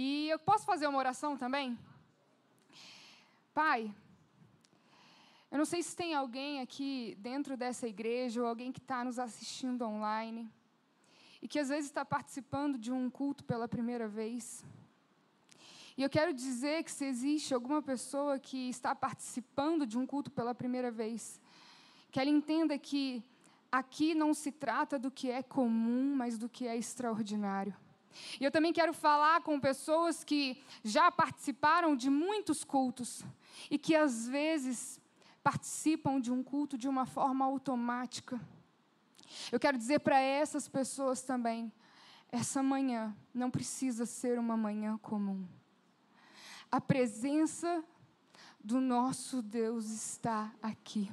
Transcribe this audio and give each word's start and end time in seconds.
E 0.00 0.28
eu 0.28 0.38
posso 0.38 0.64
fazer 0.64 0.86
uma 0.86 1.00
oração 1.00 1.36
também? 1.36 1.76
Pai, 3.52 3.92
eu 5.50 5.58
não 5.58 5.64
sei 5.64 5.82
se 5.82 5.96
tem 5.96 6.14
alguém 6.14 6.60
aqui 6.60 7.16
dentro 7.18 7.56
dessa 7.56 7.88
igreja 7.88 8.40
ou 8.40 8.46
alguém 8.46 8.70
que 8.70 8.78
está 8.78 9.04
nos 9.04 9.18
assistindo 9.18 9.84
online 9.84 10.48
e 11.42 11.48
que 11.48 11.58
às 11.58 11.68
vezes 11.68 11.86
está 11.86 12.04
participando 12.04 12.78
de 12.78 12.92
um 12.92 13.10
culto 13.10 13.42
pela 13.42 13.66
primeira 13.66 14.06
vez. 14.06 14.64
E 15.96 16.04
eu 16.04 16.08
quero 16.08 16.32
dizer 16.32 16.84
que 16.84 16.92
se 16.92 17.04
existe 17.04 17.52
alguma 17.52 17.82
pessoa 17.82 18.38
que 18.38 18.68
está 18.68 18.94
participando 18.94 19.84
de 19.84 19.98
um 19.98 20.06
culto 20.06 20.30
pela 20.30 20.54
primeira 20.54 20.92
vez, 20.92 21.40
que 22.12 22.20
ela 22.20 22.30
entenda 22.30 22.78
que 22.78 23.20
aqui 23.72 24.14
não 24.14 24.32
se 24.32 24.52
trata 24.52 24.96
do 24.96 25.10
que 25.10 25.28
é 25.28 25.42
comum, 25.42 26.14
mas 26.14 26.38
do 26.38 26.48
que 26.48 26.68
é 26.68 26.76
extraordinário. 26.76 27.74
E 28.40 28.44
eu 28.44 28.50
também 28.50 28.72
quero 28.72 28.92
falar 28.92 29.42
com 29.42 29.60
pessoas 29.60 30.24
que 30.24 30.62
já 30.82 31.10
participaram 31.10 31.94
de 31.94 32.10
muitos 32.10 32.64
cultos 32.64 33.24
e 33.70 33.78
que 33.78 33.94
às 33.94 34.26
vezes 34.26 35.00
participam 35.42 36.20
de 36.20 36.32
um 36.32 36.42
culto 36.42 36.76
de 36.76 36.88
uma 36.88 37.06
forma 37.06 37.44
automática. 37.44 38.40
Eu 39.52 39.60
quero 39.60 39.78
dizer 39.78 40.00
para 40.00 40.18
essas 40.20 40.68
pessoas 40.68 41.22
também: 41.22 41.72
essa 42.30 42.62
manhã 42.62 43.16
não 43.32 43.50
precisa 43.50 44.06
ser 44.06 44.38
uma 44.38 44.56
manhã 44.56 44.98
comum. 44.98 45.46
A 46.70 46.80
presença 46.80 47.82
do 48.62 48.80
nosso 48.80 49.40
Deus 49.40 49.86
está 49.86 50.52
aqui. 50.62 51.10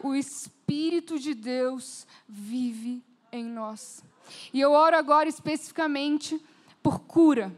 O 0.00 0.14
Espírito 0.14 1.18
de 1.18 1.34
Deus 1.34 2.06
vive 2.28 3.04
em 3.30 3.44
nós. 3.44 4.04
E 4.52 4.60
eu 4.60 4.72
oro 4.72 4.96
agora 4.96 5.28
especificamente 5.28 6.40
por 6.82 7.00
cura. 7.00 7.54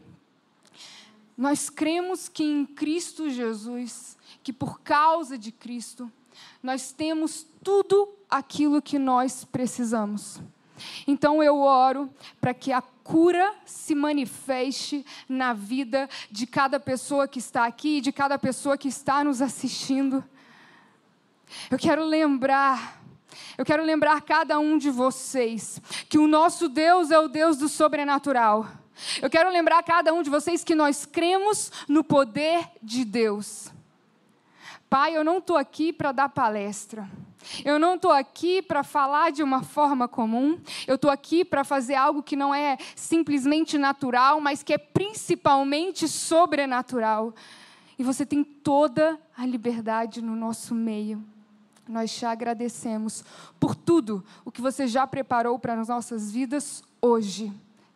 Nós 1.37 1.71
cremos 1.71 2.29
que 2.29 2.43
em 2.43 2.67
Cristo 2.67 3.31
Jesus, 3.31 4.17
que 4.43 4.53
por 4.53 4.81
causa 4.81 5.39
de 5.39 5.53
Cristo, 5.53 6.11
nós 6.63 6.93
temos 6.93 7.47
tudo 7.63 8.09
aquilo 8.29 8.83
que 8.83 8.99
nós 8.99 9.45
precisamos. 9.45 10.41
Então 11.07 11.43
eu 11.43 11.61
oro 11.61 12.11
para 12.41 12.55
que 12.55 12.73
a 12.73 12.81
cura 12.81 13.55
se 13.65 13.95
manifeste 13.95 15.05
na 15.29 15.53
vida 15.53 16.09
de 16.31 16.47
cada 16.47 16.79
pessoa 16.79 17.27
que 17.27 17.39
está 17.39 17.67
aqui, 17.67 18.01
de 18.01 18.13
cada 18.13 18.39
pessoa 18.39 18.77
que 18.77 18.89
está 18.89 19.25
nos 19.25 19.41
assistindo. 19.41 20.25
Eu 21.71 21.79
quero 21.79 22.05
lembrar, 22.05 22.98
eu 23.57 23.65
quero 23.65 23.83
lembrar 23.83 24.21
cada 24.23 24.59
um 24.59 24.79
de 24.79 24.91
vocês 24.91 25.81
que 26.09 26.19
o 26.19 26.29
nosso 26.29 26.69
Deus 26.69 27.11
é 27.11 27.19
o 27.19 27.29
Deus 27.29 27.57
do 27.57 27.69
sobrenatural. 27.69 28.67
Eu 29.23 29.31
quero 29.31 29.51
lembrar 29.51 29.83
cada 29.83 30.13
um 30.13 30.23
de 30.23 30.31
vocês 30.31 30.65
que 30.65 30.75
nós 30.75 31.07
cremos 31.07 31.71
no 31.89 32.03
poder 32.03 32.69
de 32.83 33.05
Deus. 33.05 33.73
Pai, 34.91 35.17
eu 35.17 35.23
não 35.23 35.39
estou 35.39 35.57
aqui 35.57 35.93
para 35.93 36.13
dar 36.13 36.29
palestra. 36.29 37.09
Eu 37.65 37.79
não 37.79 37.95
estou 37.95 38.11
aqui 38.11 38.61
para 38.61 38.83
falar 38.83 39.31
de 39.31 39.43
uma 39.43 39.63
forma 39.63 40.09
comum. 40.09 40.59
Eu 40.87 40.97
estou 40.97 41.11
aqui 41.11 41.45
para 41.45 41.65
fazer 41.65 41.95
algo 41.95 42.23
que 42.23 42.37
não 42.37 42.55
é 42.55 42.77
simplesmente 42.97 43.79
natural, 43.79 44.41
mas 44.41 44.63
que 44.63 44.73
é 44.73 44.79
principalmente 44.79 46.09
sobrenatural. 46.09 47.35
E 47.99 48.03
você 48.03 48.25
tem 48.25 48.43
toda 48.43 49.19
a 49.37 49.45
liberdade 49.47 50.23
no 50.23 50.35
nosso 50.35 50.75
meio. 50.75 51.25
Nós 51.89 52.15
te 52.15 52.27
agradecemos 52.27 53.25
por 53.59 53.75
tudo 53.75 54.25
o 54.45 54.53
que 54.53 54.61
você 54.61 54.87
já 54.87 55.07
preparou 55.07 55.59
para 55.59 55.81
as 55.81 55.89
nossas 55.89 56.31
vidas 56.31 56.83
hoje. 57.01 57.53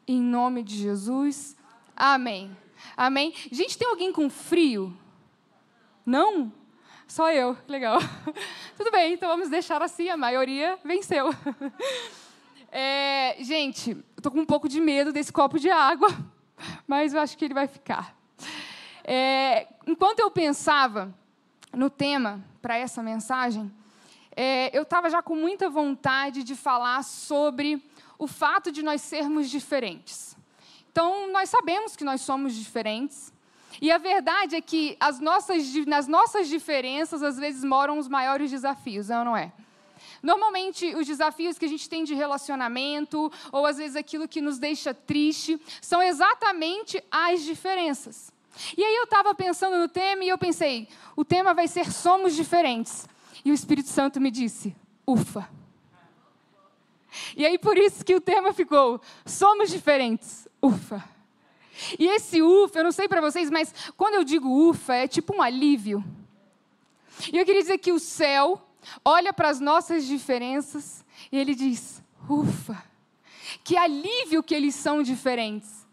Em 0.08 0.20
nome 0.20 0.62
de 0.62 0.76
Jesus. 0.76 1.54
Amém. 1.94 2.56
Amém. 2.96 3.34
Gente, 3.50 3.76
tem 3.76 3.86
alguém 3.86 4.12
com 4.12 4.28
frio? 4.30 4.96
Não? 6.04 6.52
Só 7.06 7.30
eu. 7.30 7.56
Legal. 7.68 7.98
Tudo 8.76 8.90
bem, 8.90 9.12
então 9.12 9.28
vamos 9.28 9.48
deixar 9.48 9.82
assim. 9.82 10.08
A 10.08 10.16
maioria 10.16 10.78
venceu. 10.84 11.30
É, 12.74 13.36
gente, 13.40 13.94
tô 14.22 14.30
com 14.30 14.40
um 14.40 14.46
pouco 14.46 14.66
de 14.66 14.80
medo 14.80 15.12
desse 15.12 15.30
copo 15.30 15.58
de 15.58 15.68
água, 15.68 16.08
mas 16.88 17.12
eu 17.12 17.20
acho 17.20 17.36
que 17.36 17.44
ele 17.44 17.52
vai 17.52 17.66
ficar. 17.66 18.16
É, 19.04 19.68
enquanto 19.86 20.20
eu 20.20 20.30
pensava 20.30 21.14
no 21.70 21.90
tema 21.90 22.42
para 22.62 22.78
essa 22.78 23.02
mensagem, 23.02 23.70
é, 24.36 24.76
eu 24.76 24.82
estava 24.82 25.10
já 25.10 25.22
com 25.22 25.34
muita 25.34 25.68
vontade 25.68 26.42
de 26.42 26.54
falar 26.54 27.02
sobre 27.04 27.82
o 28.18 28.26
fato 28.26 28.70
de 28.70 28.82
nós 28.82 29.00
sermos 29.00 29.50
diferentes. 29.50 30.36
Então, 30.90 31.30
nós 31.32 31.48
sabemos 31.48 31.96
que 31.96 32.04
nós 32.04 32.20
somos 32.20 32.54
diferentes. 32.54 33.32
E 33.80 33.90
a 33.90 33.98
verdade 33.98 34.54
é 34.54 34.60
que 34.60 34.96
as 35.00 35.18
nossas, 35.18 35.74
nas 35.86 36.06
nossas 36.06 36.48
diferenças, 36.48 37.22
às 37.22 37.38
vezes, 37.38 37.64
moram 37.64 37.98
os 37.98 38.08
maiores 38.08 38.50
desafios, 38.50 39.08
não, 39.08 39.24
não 39.24 39.36
é? 39.36 39.52
Normalmente, 40.22 40.94
os 40.94 41.06
desafios 41.06 41.58
que 41.58 41.64
a 41.64 41.68
gente 41.68 41.88
tem 41.88 42.04
de 42.04 42.14
relacionamento, 42.14 43.32
ou 43.50 43.66
às 43.66 43.78
vezes 43.78 43.96
aquilo 43.96 44.28
que 44.28 44.40
nos 44.40 44.58
deixa 44.58 44.94
triste, 44.94 45.60
são 45.80 46.02
exatamente 46.02 47.02
as 47.10 47.42
diferenças. 47.42 48.32
E 48.76 48.84
aí 48.84 48.96
eu 48.96 49.04
estava 49.04 49.34
pensando 49.34 49.78
no 49.78 49.88
tema 49.88 50.24
e 50.24 50.28
eu 50.28 50.38
pensei, 50.38 50.88
o 51.16 51.24
tema 51.24 51.54
vai 51.54 51.66
ser 51.66 51.90
Somos 51.90 52.34
Diferentes. 52.34 53.08
E 53.44 53.50
o 53.50 53.54
Espírito 53.54 53.88
Santo 53.88 54.20
me 54.20 54.30
disse: 54.30 54.74
ufa. 55.06 55.48
E 57.36 57.44
aí 57.44 57.58
por 57.58 57.76
isso 57.76 58.04
que 58.04 58.14
o 58.14 58.20
tema 58.20 58.52
ficou: 58.52 59.00
somos 59.24 59.70
diferentes. 59.70 60.48
Ufa. 60.62 61.02
E 61.98 62.06
esse 62.06 62.42
ufa, 62.42 62.78
eu 62.78 62.84
não 62.84 62.92
sei 62.92 63.08
para 63.08 63.20
vocês, 63.20 63.50
mas 63.50 63.74
quando 63.96 64.14
eu 64.14 64.24
digo 64.24 64.68
ufa, 64.68 64.94
é 64.94 65.08
tipo 65.08 65.34
um 65.34 65.42
alívio. 65.42 66.04
E 67.32 67.38
eu 67.38 67.44
queria 67.44 67.60
dizer 67.60 67.78
que 67.78 67.92
o 67.92 67.98
céu 67.98 68.60
olha 69.04 69.32
para 69.32 69.48
as 69.48 69.60
nossas 69.60 70.06
diferenças 70.06 71.04
e 71.30 71.38
ele 71.38 71.54
diz: 71.54 72.02
ufa. 72.28 72.82
Que 73.64 73.76
alívio 73.76 74.42
que 74.42 74.54
eles 74.54 74.74
são 74.74 75.02
diferentes. 75.02 75.86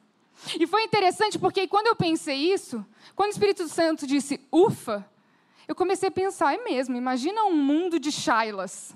E 0.58 0.66
foi 0.66 0.84
interessante 0.84 1.38
porque 1.38 1.68
quando 1.68 1.88
eu 1.88 1.96
pensei 1.96 2.54
isso, 2.54 2.86
quando 3.16 3.30
o 3.30 3.34
Espírito 3.34 3.68
Santo 3.68 4.08
disse 4.08 4.40
ufa, 4.52 5.06
eu 5.70 5.76
comecei 5.76 6.10
a 6.10 6.12
pensar, 6.12 6.56
é 6.56 6.64
mesmo, 6.64 6.98
imagina 6.98 7.44
um 7.44 7.56
mundo 7.56 8.00
de 8.00 8.12
Shailas. 8.12 8.96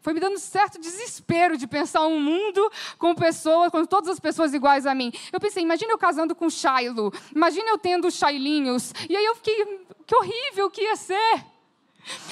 Foi 0.00 0.12
me 0.12 0.20
dando 0.20 0.38
certo 0.38 0.78
desespero 0.78 1.56
de 1.56 1.66
pensar 1.66 2.06
um 2.06 2.20
mundo 2.20 2.70
com 2.98 3.16
pessoas, 3.16 3.72
com 3.72 3.84
todas 3.84 4.10
as 4.10 4.20
pessoas 4.20 4.54
iguais 4.54 4.86
a 4.86 4.94
mim. 4.94 5.12
Eu 5.32 5.40
pensei, 5.40 5.60
imagina 5.60 5.90
eu 5.92 5.98
casando 5.98 6.32
com 6.32 6.48
Shailo, 6.48 7.12
imagina 7.34 7.70
eu 7.70 7.78
tendo 7.78 8.08
Shailinhos. 8.12 8.92
E 9.10 9.16
aí 9.16 9.24
eu 9.24 9.34
fiquei, 9.34 9.86
que 10.06 10.14
horrível 10.14 10.70
que 10.70 10.82
ia 10.82 10.94
ser. 10.94 11.44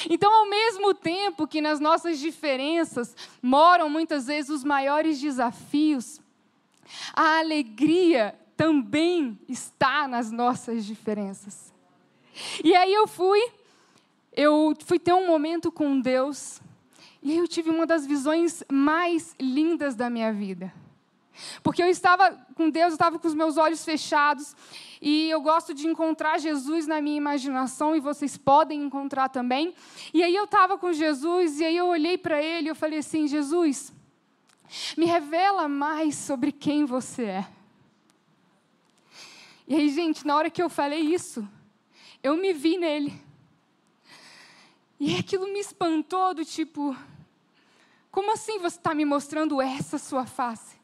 Então, 0.09 0.33
ao 0.33 0.49
mesmo 0.49 0.95
tempo 0.95 1.49
que 1.49 1.61
nas 1.61 1.81
nossas 1.81 2.21
diferenças 2.21 3.17
moram 3.43 3.91
muitas 3.91 4.29
vezes 4.29 4.49
os 4.51 4.63
maiores 4.63 5.21
desafios, 5.21 6.21
a 7.15 7.41
alegria 7.41 8.39
também 8.57 9.41
está 9.49 10.07
nas 10.07 10.31
nossas 10.31 10.85
diferenças. 10.85 11.73
E 12.63 12.77
aí 12.77 12.95
eu 12.95 13.09
fui 13.09 13.41
eu 14.33 14.75
fui 14.85 14.99
ter 14.99 15.13
um 15.13 15.27
momento 15.27 15.71
com 15.71 16.01
Deus 16.01 16.61
e 17.23 17.37
eu 17.37 17.47
tive 17.47 17.71
uma 17.71 17.87
das 17.87 18.07
visões 18.07 18.65
mais 18.71 19.35
lindas 19.39 19.95
da 19.95 20.09
minha 20.09 20.33
vida. 20.33 20.73
Porque 21.63 21.83
eu 21.83 21.89
estava 21.89 22.33
com 22.55 22.69
Deus, 22.69 22.89
eu 22.89 22.95
estava 22.95 23.19
com 23.19 23.27
os 23.27 23.35
meus 23.35 23.57
olhos 23.57 23.85
fechados 23.85 24.55
e 25.01 25.31
eu 25.31 25.41
gosto 25.41 25.73
de 25.73 25.87
encontrar 25.87 26.39
Jesus 26.39 26.87
na 26.87 27.01
minha 27.01 27.17
imaginação 27.17 27.97
e 27.97 28.01
vocês 28.01 28.37
podem 28.37 28.83
encontrar 28.83 29.29
também. 29.29 29.75
E 30.13 30.23
aí 30.23 30.35
eu 30.35 30.45
estava 30.45 30.77
com 30.77 30.93
Jesus 30.93 31.61
e 31.61 31.65
aí 31.65 31.77
eu 31.77 31.87
olhei 31.87 32.19
para 32.19 32.43
ele 32.43 32.67
e 32.67 32.71
eu 32.71 32.75
falei 32.75 32.99
assim: 32.99 33.27
Jesus, 33.27 33.93
me 34.97 35.07
revela 35.07 35.69
mais 35.69 36.17
sobre 36.17 36.53
quem 36.53 36.85
você 36.85 37.25
é. 37.25 37.49
E 39.67 39.75
aí, 39.75 39.89
gente, 39.89 40.27
na 40.27 40.37
hora 40.37 40.51
que 40.51 40.63
eu 40.63 40.69
falei 40.69 41.01
isso, 41.01 41.49
eu 42.23 42.37
me 42.37 42.53
vi 42.53 42.77
nele. 42.77 43.32
E 45.05 45.17
aquilo 45.17 45.53
me 45.53 45.59
espantou 45.59 46.33
do 46.33 46.45
tipo, 46.45 46.97
como 48.09 48.33
assim 48.33 48.61
você 48.61 48.77
está 48.77 48.95
me 48.95 49.05
mostrando 49.05 49.61
essa 49.61 49.99
sua 49.99 50.25
face? 50.25 50.77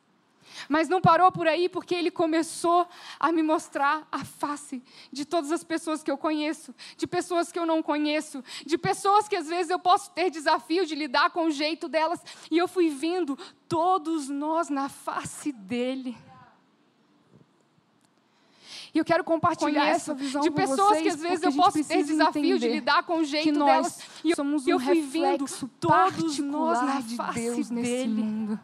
Mas 0.68 0.88
não 0.88 1.00
parou 1.00 1.30
por 1.30 1.46
aí, 1.46 1.68
porque 1.68 1.94
ele 1.94 2.10
começou 2.10 2.88
a 3.20 3.30
me 3.30 3.44
mostrar 3.44 4.08
a 4.10 4.24
face 4.24 4.82
de 5.12 5.24
todas 5.24 5.52
as 5.52 5.62
pessoas 5.62 6.02
que 6.02 6.10
eu 6.10 6.18
conheço, 6.18 6.74
de 6.96 7.06
pessoas 7.06 7.52
que 7.52 7.60
eu 7.60 7.64
não 7.64 7.80
conheço, 7.80 8.42
de 8.66 8.76
pessoas 8.76 9.28
que 9.28 9.36
às 9.36 9.46
vezes 9.46 9.70
eu 9.70 9.78
posso 9.78 10.10
ter 10.10 10.30
desafio 10.30 10.84
de 10.84 10.96
lidar 10.96 11.30
com 11.30 11.46
o 11.46 11.50
jeito 11.52 11.88
delas, 11.88 12.20
e 12.50 12.58
eu 12.58 12.66
fui 12.66 12.88
vendo 12.88 13.38
todos 13.68 14.28
nós 14.28 14.68
na 14.68 14.88
face 14.88 15.52
dele. 15.52 16.18
E 18.94 18.98
eu 18.98 19.04
quero 19.04 19.22
compartilhar 19.22 19.86
essa 19.88 20.14
visão 20.14 20.40
de 20.40 20.50
pessoas 20.50 21.00
que 21.00 21.08
às 21.08 21.20
vezes 21.20 21.42
eu 21.42 21.52
posso 21.52 21.84
ter 21.84 22.02
desafio 22.04 22.58
de 22.58 22.68
lidar 22.68 23.02
com 23.02 23.18
o 23.18 23.24
jeito 23.24 23.52
que 23.52 23.52
delas. 23.52 24.00
E 24.24 24.34
somos 24.34 24.66
um 24.66 24.70
eu 24.70 24.80
fui 24.80 25.02
vendo 25.02 25.44
todos 25.78 26.38
nós 26.38 26.82
na 26.82 27.02
face 27.02 27.34
de 27.34 27.40
Deus 27.40 27.70
dele. 27.70 28.22
Mundo. 28.22 28.60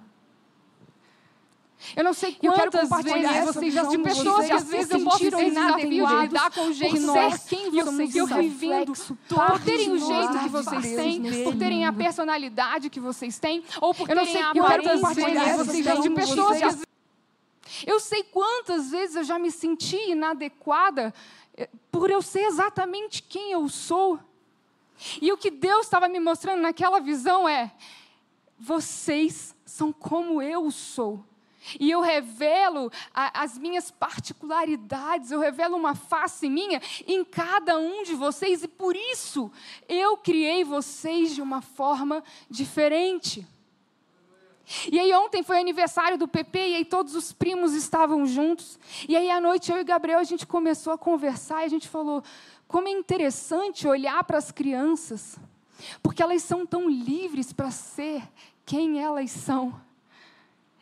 Eu 1.97 2.05
não 2.05 2.15
sei 2.15 2.37
quantas 2.41 2.89
compartilhar 2.89 3.33
vezes 3.33 3.55
vocês 3.55 3.75
já 3.75 3.83
de 3.83 3.99
pessoas 3.99 4.37
vocês 4.37 4.47
que 4.47 4.53
às 4.53 4.69
vezes 4.69 4.91
eu 4.91 5.05
posso 5.05 5.19
ser 5.19 5.47
inadequado 5.49 6.17
de 6.17 6.23
lidar 6.23 6.51
com 6.51 6.61
o 6.63 6.73
jeito 6.73 7.01
nós, 7.01 7.35
ser 7.35 7.49
quem 7.49 7.71
vocês 7.71 8.17
eu 8.17 8.27
fui 8.27 8.49
vindo, 8.49 8.93
por 9.29 9.61
terem 9.61 9.91
o 9.91 9.99
jeito 9.99 10.39
que 10.39 10.49
vocês 10.49 10.97
têm, 10.97 11.21
nesse 11.21 11.45
por 11.45 11.55
terem 11.57 11.85
a 11.85 11.93
personalidade 11.93 12.89
que 12.89 13.01
vocês 13.01 13.39
têm, 13.39 13.63
ou 13.81 13.95
por 13.95 14.09
terem 14.09 14.43
a 14.43 14.51
aparência 14.51 15.15
vezes 15.15 15.15
que 15.15 15.55
vocês 15.55 15.57
vocês 15.57 15.87
têm 15.87 16.01
de 16.01 16.11
pessoas 16.11 16.59
que 16.59 16.65
vocês. 16.65 16.75
às 16.75 16.94
eu 17.87 17.99
sei 18.01 18.23
quantas 18.23 18.91
vezes 18.91 19.17
eu 19.17 19.25
já 19.25 19.39
me 19.39 19.51
senti 19.51 19.97
inadequada 20.11 21.13
eh, 21.57 21.69
por 21.91 22.11
eu 22.11 22.21
ser 22.23 22.41
exatamente 22.45 23.23
quem 23.23 23.53
eu 23.53 23.69
sou. 23.69 24.19
E 25.21 25.33
o 25.33 25.37
que 25.37 25.51
Deus 25.51 25.87
estava 25.87 26.09
me 26.09 26.21
mostrando 26.21 26.61
naquela 26.63 27.01
visão 27.01 27.49
é: 27.49 27.73
vocês 28.59 29.55
são 29.65 29.93
como 29.93 30.41
eu 30.41 30.71
sou. 30.71 31.25
E 31.81 31.91
eu 31.91 32.03
revelo 32.03 32.93
a- 33.15 33.43
as 33.43 33.57
minhas 33.57 33.91
particularidades, 33.91 35.31
eu 35.31 35.41
revelo 35.41 35.77
uma 35.77 35.95
face 35.95 36.49
minha 36.49 36.81
em 37.07 37.25
cada 37.25 37.79
um 37.79 38.03
de 38.03 38.15
vocês, 38.15 38.63
e 38.63 38.69
por 38.69 38.95
isso 38.95 39.51
eu 39.89 40.17
criei 40.17 40.63
vocês 40.63 41.35
de 41.35 41.41
uma 41.41 41.63
forma 41.63 42.23
diferente. 42.51 43.47
E 44.91 44.99
aí 44.99 45.13
ontem 45.15 45.43
foi 45.43 45.59
aniversário 45.59 46.17
do 46.17 46.27
PP 46.27 46.59
e 46.59 46.75
aí 46.77 46.85
todos 46.85 47.15
os 47.15 47.33
primos 47.33 47.75
estavam 47.75 48.27
juntos. 48.27 48.79
E 49.09 49.17
aí 49.17 49.31
à 49.31 49.41
noite 49.41 49.71
eu 49.71 49.79
e 49.79 49.85
Gabriel 49.85 50.19
a 50.19 50.25
gente 50.25 50.47
começou 50.47 50.93
a 50.93 50.99
conversar 50.99 51.63
e 51.63 51.67
a 51.67 51.69
gente 51.69 51.89
falou 51.89 52.23
como 52.67 52.89
é 52.89 52.91
interessante 52.91 53.87
olhar 53.87 54.25
para 54.25 54.39
as 54.39 54.51
crianças, 54.51 55.39
porque 56.03 56.23
elas 56.23 56.43
são 56.43 56.65
tão 56.65 56.89
livres 56.89 57.53
para 57.53 57.71
ser 57.71 58.23
quem 58.65 59.03
elas 59.03 59.31
são. 59.31 59.79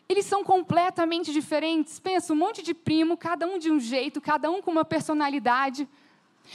Eles 0.09 0.27
são 0.27 0.45
completamente 0.45 1.33
diferentes. 1.33 1.99
Pensa, 1.99 2.33
um 2.33 2.37
monte 2.37 2.63
de 2.63 2.75
primo, 2.75 3.17
cada 3.17 3.47
um 3.47 3.59
de 3.59 3.71
um 3.71 3.81
jeito, 3.81 4.21
cada 4.21 4.51
um 4.51 4.61
com 4.61 4.71
uma 4.71 4.85
personalidade. 4.85 5.89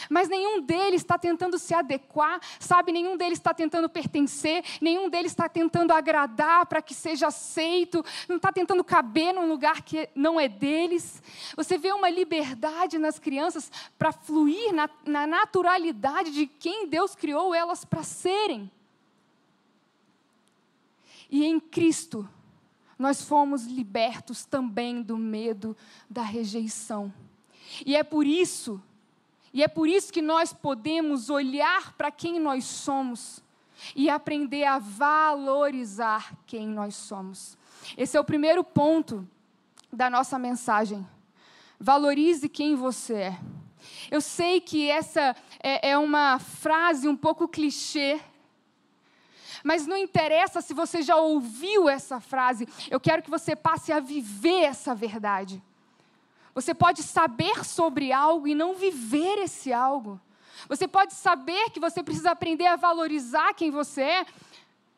Mas 0.09 0.27
nenhum 0.27 0.61
deles 0.61 1.01
está 1.01 1.17
tentando 1.17 1.57
se 1.57 1.73
adequar, 1.73 2.39
sabe? 2.59 2.91
Nenhum 2.91 3.17
deles 3.17 3.37
está 3.39 3.53
tentando 3.53 3.89
pertencer, 3.89 4.63
nenhum 4.81 5.09
deles 5.09 5.31
está 5.31 5.49
tentando 5.49 5.91
agradar 5.91 6.65
para 6.65 6.81
que 6.81 6.93
seja 6.93 7.27
aceito, 7.27 8.03
não 8.27 8.37
está 8.37 8.51
tentando 8.51 8.83
caber 8.83 9.33
num 9.33 9.47
lugar 9.47 9.81
que 9.81 10.09
não 10.15 10.39
é 10.39 10.47
deles. 10.47 11.21
Você 11.55 11.77
vê 11.77 11.91
uma 11.91 12.09
liberdade 12.09 12.97
nas 12.97 13.19
crianças 13.19 13.71
para 13.97 14.11
fluir 14.11 14.73
na, 14.73 14.89
na 15.05 15.27
naturalidade 15.27 16.31
de 16.31 16.47
quem 16.47 16.87
Deus 16.87 17.15
criou 17.15 17.53
elas 17.53 17.83
para 17.83 18.03
serem. 18.03 18.71
E 21.29 21.45
em 21.45 21.59
Cristo, 21.59 22.27
nós 22.97 23.21
fomos 23.21 23.65
libertos 23.65 24.45
também 24.45 25.01
do 25.01 25.17
medo 25.17 25.75
da 26.09 26.21
rejeição. 26.21 27.13
E 27.85 27.95
é 27.95 28.03
por 28.03 28.25
isso 28.25 28.81
e 29.57 29.63
é 29.63 29.67
por 29.67 29.87
isso 29.87 30.13
que 30.13 30.21
nós 30.21 30.53
podemos 30.53 31.31
olhar 31.31 31.93
para 31.93 32.11
quem 32.11 32.39
nós 32.39 32.63
somos 32.63 33.43
e 33.95 34.07
aprender 34.07 34.65
a 34.65 34.77
valorizar 34.77 36.37
quem 36.45 36.67
nós 36.67 36.93
somos. 36.93 37.57
Esse 37.97 38.15
é 38.15 38.19
o 38.19 38.23
primeiro 38.23 38.63
ponto 38.63 39.27
da 39.91 40.11
nossa 40.11 40.37
mensagem. 40.37 41.03
Valorize 41.79 42.47
quem 42.47 42.75
você 42.75 43.13
é. 43.15 43.39
Eu 44.11 44.21
sei 44.21 44.61
que 44.61 44.91
essa 44.91 45.35
é, 45.59 45.89
é 45.89 45.97
uma 45.97 46.37
frase 46.37 47.07
um 47.07 47.17
pouco 47.17 47.47
clichê, 47.47 48.21
mas 49.63 49.87
não 49.87 49.97
interessa 49.97 50.61
se 50.61 50.71
você 50.71 51.01
já 51.01 51.15
ouviu 51.15 51.89
essa 51.89 52.19
frase, 52.19 52.67
eu 52.91 52.99
quero 52.99 53.23
que 53.23 53.29
você 53.31 53.55
passe 53.55 53.91
a 53.91 53.99
viver 53.99 54.65
essa 54.65 54.93
verdade. 54.93 55.59
Você 56.57 56.73
pode 56.73 57.03
saber 57.03 57.63
sobre 57.63 58.11
algo 58.11 58.47
e 58.47 58.55
não 58.55 58.73
viver 58.73 59.37
esse 59.43 59.71
algo. 59.71 60.19
Você 60.67 60.87
pode 60.87 61.13
saber 61.13 61.69
que 61.69 61.79
você 61.79 62.01
precisa 62.01 62.31
aprender 62.31 62.65
a 62.65 62.75
valorizar 62.75 63.53
quem 63.53 63.69
você 63.69 64.01
é, 64.01 64.25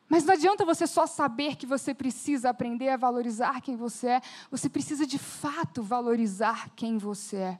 mas 0.08 0.24
não 0.24 0.32
adianta 0.32 0.64
você 0.64 0.86
só 0.86 1.06
saber 1.06 1.56
que 1.56 1.66
você 1.66 1.92
precisa 1.92 2.48
aprender 2.48 2.88
a 2.88 2.96
valorizar 2.96 3.60
quem 3.60 3.76
você 3.76 4.06
é, 4.06 4.22
você 4.50 4.70
precisa 4.70 5.06
de 5.06 5.18
fato 5.18 5.82
valorizar 5.82 6.70
quem 6.74 6.96
você 6.96 7.36
é. 7.36 7.58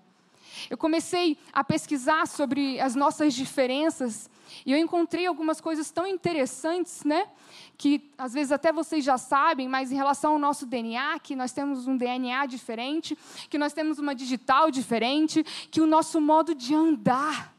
Eu 0.70 0.78
comecei 0.78 1.36
a 1.52 1.62
pesquisar 1.62 2.26
sobre 2.26 2.80
as 2.80 2.94
nossas 2.94 3.34
diferenças 3.34 4.30
e 4.64 4.72
eu 4.72 4.78
encontrei 4.78 5.26
algumas 5.26 5.60
coisas 5.60 5.90
tão 5.90 6.06
interessantes, 6.06 7.04
né? 7.04 7.28
Que 7.76 8.10
às 8.16 8.32
vezes 8.32 8.52
até 8.52 8.72
vocês 8.72 9.04
já 9.04 9.16
sabem, 9.16 9.68
mas 9.68 9.90
em 9.90 9.96
relação 9.96 10.32
ao 10.32 10.38
nosso 10.38 10.66
DNA, 10.66 11.18
que 11.20 11.34
nós 11.34 11.52
temos 11.52 11.86
um 11.86 11.96
DNA 11.96 12.46
diferente, 12.46 13.16
que 13.48 13.58
nós 13.58 13.72
temos 13.72 13.98
uma 13.98 14.14
digital 14.14 14.70
diferente, 14.70 15.44
que 15.70 15.80
o 15.80 15.86
nosso 15.86 16.20
modo 16.20 16.54
de 16.54 16.74
andar 16.74 17.54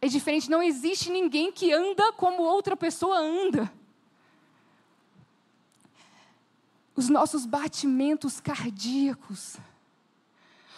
é 0.00 0.08
diferente. 0.08 0.50
Não 0.50 0.62
existe 0.62 1.10
ninguém 1.10 1.50
que 1.50 1.72
anda 1.72 2.12
como 2.12 2.42
outra 2.42 2.76
pessoa 2.76 3.18
anda. 3.18 3.72
Os 6.94 7.08
nossos 7.08 7.44
batimentos 7.44 8.40
cardíacos. 8.40 9.56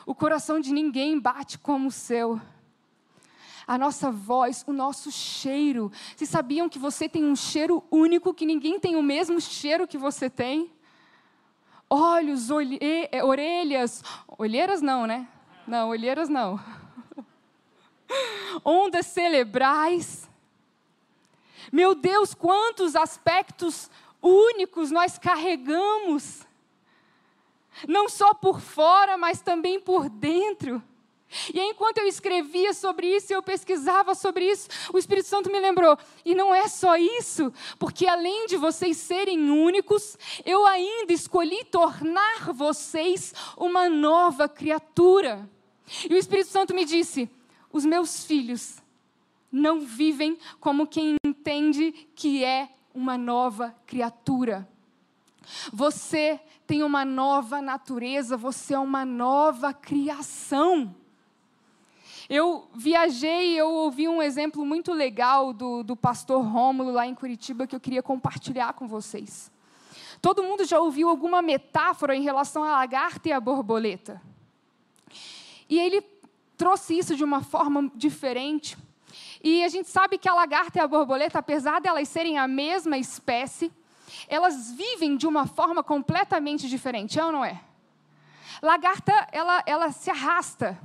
O 0.05 0.15
coração 0.15 0.59
de 0.59 0.73
ninguém 0.73 1.19
bate 1.19 1.59
como 1.59 1.89
o 1.89 1.93
seu 1.93 2.41
a 3.69 3.77
nossa 3.77 4.11
voz, 4.11 4.65
o 4.67 4.73
nosso 4.73 5.13
cheiro. 5.13 5.93
Vocês 6.17 6.31
sabiam 6.31 6.71
que 6.71 6.79
você 6.79 7.07
tem 7.07 7.23
um 7.23 7.37
cheiro 7.37 7.85
único, 7.91 8.33
que 8.33 8.47
ninguém 8.47 8.81
tem 8.81 8.97
o 8.97 9.03
mesmo 9.03 9.39
cheiro 9.43 9.87
que 9.87 9.99
você 9.99 10.31
tem? 10.31 10.73
Olhos, 11.91 12.51
olhe, 12.51 12.81
orelhas, 13.23 14.03
olheiras 14.39 14.81
não, 14.81 15.07
né? 15.07 15.29
Não, 15.67 15.91
olheiras 15.91 16.31
não. 16.31 16.59
Ondas 18.65 19.05
cerebrais. 19.05 20.27
Meu 21.71 21.95
Deus, 21.95 22.33
quantos 22.33 22.97
aspectos 22.97 23.91
únicos 24.23 24.91
nós 24.91 25.19
carregamos. 25.19 26.47
Não 27.87 28.09
só 28.09 28.33
por 28.33 28.61
fora, 28.63 29.19
mas 29.19 29.43
também 29.43 29.79
por 29.79 30.09
dentro. 30.09 30.83
E 31.53 31.61
enquanto 31.61 31.99
eu 31.99 32.07
escrevia 32.07 32.73
sobre 32.73 33.15
isso, 33.15 33.33
eu 33.33 33.43
pesquisava 33.43 34.15
sobre 34.15 34.51
isso, 34.51 34.69
o 34.93 34.99
Espírito 34.99 35.29
Santo 35.29 35.51
me 35.51 35.61
lembrou. 35.61 35.97
E 36.25 36.35
não 36.35 36.55
é 36.55 36.67
só 36.69 36.97
isso, 36.97 37.53
porque 37.79 38.07
além 38.07 38.47
de 38.47 38.57
vocês 38.57 38.97
serem 38.97 39.51
únicos, 39.51 40.17
eu 40.45 40.65
ainda 40.67 41.13
escolhi 41.13 41.65
tornar 41.65 42.53
vocês 42.53 43.35
uma 43.57 43.89
nova 43.89 44.49
criatura. 44.49 45.49
E 46.09 46.15
o 46.15 46.19
Espírito 46.19 46.49
Santo 46.49 46.75
me 46.75 46.85
disse: 46.85 47.31
os 47.73 47.85
meus 47.85 48.25
filhos 48.25 48.79
não 49.51 49.81
vivem 49.81 50.39
como 50.61 50.87
quem 50.87 51.17
entende 51.25 51.93
que 52.15 52.45
é 52.45 52.71
uma 52.95 53.17
nova 53.17 53.75
criatura. 53.87 54.69
Você 55.73 56.41
tem 56.67 56.83
uma 56.83 57.05
nova 57.05 57.63
natureza, 57.63 58.37
você 58.37 58.75
é 58.75 58.79
uma 58.79 59.05
nova 59.05 59.73
criação. 59.73 60.95
Eu 62.29 62.69
viajei 62.75 63.55
e 63.55 63.57
eu 63.57 63.71
ouvi 63.71 64.07
um 64.07 64.21
exemplo 64.21 64.65
muito 64.67 64.93
legal 64.93 65.53
do, 65.55 65.83
do 65.83 65.97
pastor 65.97 66.45
Rômulo 66.45 66.93
lá 66.93 67.07
em 67.07 67.15
Curitiba 67.15 67.67
que 67.67 67.75
eu 67.75 67.81
queria 67.81 68.03
compartilhar 68.03 68.75
com 68.75 68.87
vocês. 68.87 69.51
Todo 70.21 70.43
mundo 70.43 70.67
já 70.67 70.79
ouviu 70.79 71.09
alguma 71.09 71.41
metáfora 71.41 72.15
em 72.15 72.23
relação 72.23 72.63
à 72.65 72.73
lagarta 72.73 73.31
e 73.31 73.33
à 73.33 73.41
borboleta. 73.41 74.21
E 75.71 75.79
ele 75.79 76.03
trouxe 76.57 76.99
isso 76.99 77.17
de 77.17 77.25
uma 77.25 77.43
forma 77.43 77.91
diferente. 77.95 78.77
E 79.43 79.65
a 79.65 79.69
gente 79.69 79.89
sabe 79.89 80.19
que 80.19 80.29
a 80.29 80.35
lagarta 80.35 80.79
e 80.79 80.83
a 80.83 80.89
borboleta, 80.89 81.39
apesar 81.39 81.81
de 81.81 81.89
elas 81.89 82.09
serem 82.09 82.37
a 82.37 82.47
mesma 82.47 82.99
espécie, 82.99 83.73
elas 84.29 84.71
vivem 84.73 85.17
de 85.17 85.27
uma 85.27 85.47
forma 85.47 85.83
completamente 85.83 86.69
diferente, 86.69 87.19
é 87.19 87.25
ou 87.25 87.33
não 87.33 87.45
é? 87.45 87.61
Lagarta, 88.61 89.29
ela, 89.31 89.63
ela 89.65 89.93
se 89.93 90.11
arrasta, 90.11 90.79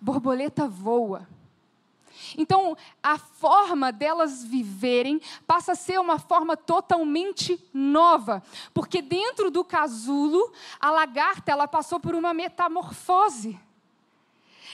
borboleta 0.00 0.68
voa. 0.68 1.28
Então, 2.36 2.76
a 3.02 3.18
forma 3.18 3.92
delas 3.92 4.44
viverem 4.44 5.20
passa 5.46 5.72
a 5.72 5.76
ser 5.76 5.98
uma 5.98 6.18
forma 6.18 6.56
totalmente 6.56 7.62
nova, 7.72 8.42
porque 8.72 9.02
dentro 9.02 9.50
do 9.50 9.64
casulo, 9.64 10.52
a 10.80 10.90
lagarta 10.90 11.52
ela 11.52 11.68
passou 11.68 12.00
por 12.00 12.14
uma 12.14 12.32
metamorfose. 12.32 13.58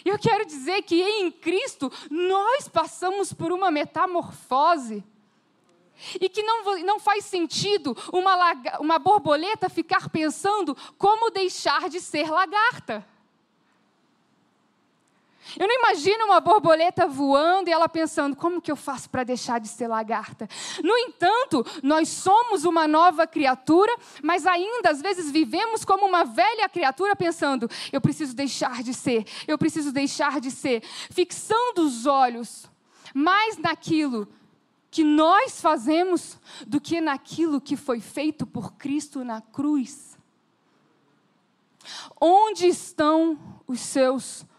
Eu 0.05 0.19
quero 0.19 0.47
dizer 0.47 0.83
que 0.83 1.03
em 1.03 1.31
Cristo 1.31 1.93
nós 2.11 2.69
passamos 2.69 3.33
por 3.33 3.53
uma 3.53 3.71
metamorfose. 3.71 5.05
E 6.19 6.31
que 6.31 6.43
não, 6.43 6.79
não 6.79 6.99
faz 6.99 7.27
sentido 7.27 7.95
uma, 8.11 8.55
uma 8.81 8.99
borboleta 8.99 9.69
ficar 9.69 10.09
pensando 10.09 10.75
como 10.97 11.31
deixar 11.31 11.91
de 11.91 12.00
ser 12.00 12.31
lagarta. 12.31 13.07
Eu 15.59 15.66
não 15.66 15.75
imagino 15.75 16.25
uma 16.26 16.40
borboleta 16.40 17.07
voando 17.07 17.69
e 17.69 17.73
ela 17.73 17.88
pensando: 17.88 18.37
como 18.37 18.61
que 18.61 18.71
eu 18.71 18.76
faço 18.76 19.09
para 19.11 19.25
deixar 19.25 19.59
de 19.59 19.69
ser 19.69 19.88
lagarta? 19.88 20.49
No 20.83 20.97
entanto, 20.97 21.64
nós 21.83 22.09
somos 22.09 22.64
uma 22.64 22.87
nova 22.87 23.26
criatura, 23.26 23.92
mas 24.23 24.47
ainda 24.47 24.90
às 24.90 25.00
vezes 25.00 25.30
vivemos 25.30 25.85
como 25.85 26.07
uma 26.07 26.25
velha 26.25 26.69
criatura 26.69 27.16
pensando: 27.16 27.69
eu 27.92 28.00
preciso 28.00 28.35
deixar 28.35 28.83
de 28.83 28.95
ser, 28.95 29.25
eu 29.47 29.59
preciso 29.59 29.92
deixar 29.92 30.40
de 30.40 30.50
ser. 30.50 30.83
Fixando 31.11 31.83
os 31.83 32.07
olhos 32.07 32.69
mais 33.14 33.57
naquilo 33.57 34.28
que 34.90 35.04
nós 35.04 35.61
fazemos 35.61 36.38
do 36.66 36.80
que 36.80 37.00
naquilo 37.00 37.61
que 37.61 37.76
foi 37.76 38.00
feito 38.00 38.47
por 38.47 38.75
Cristo 38.75 39.25
na 39.25 39.40
cruz. 39.40 40.19
Onde 42.21 42.66
estão 42.66 43.38
os 43.66 43.80
seus 43.80 44.42
olhos. 44.42 44.50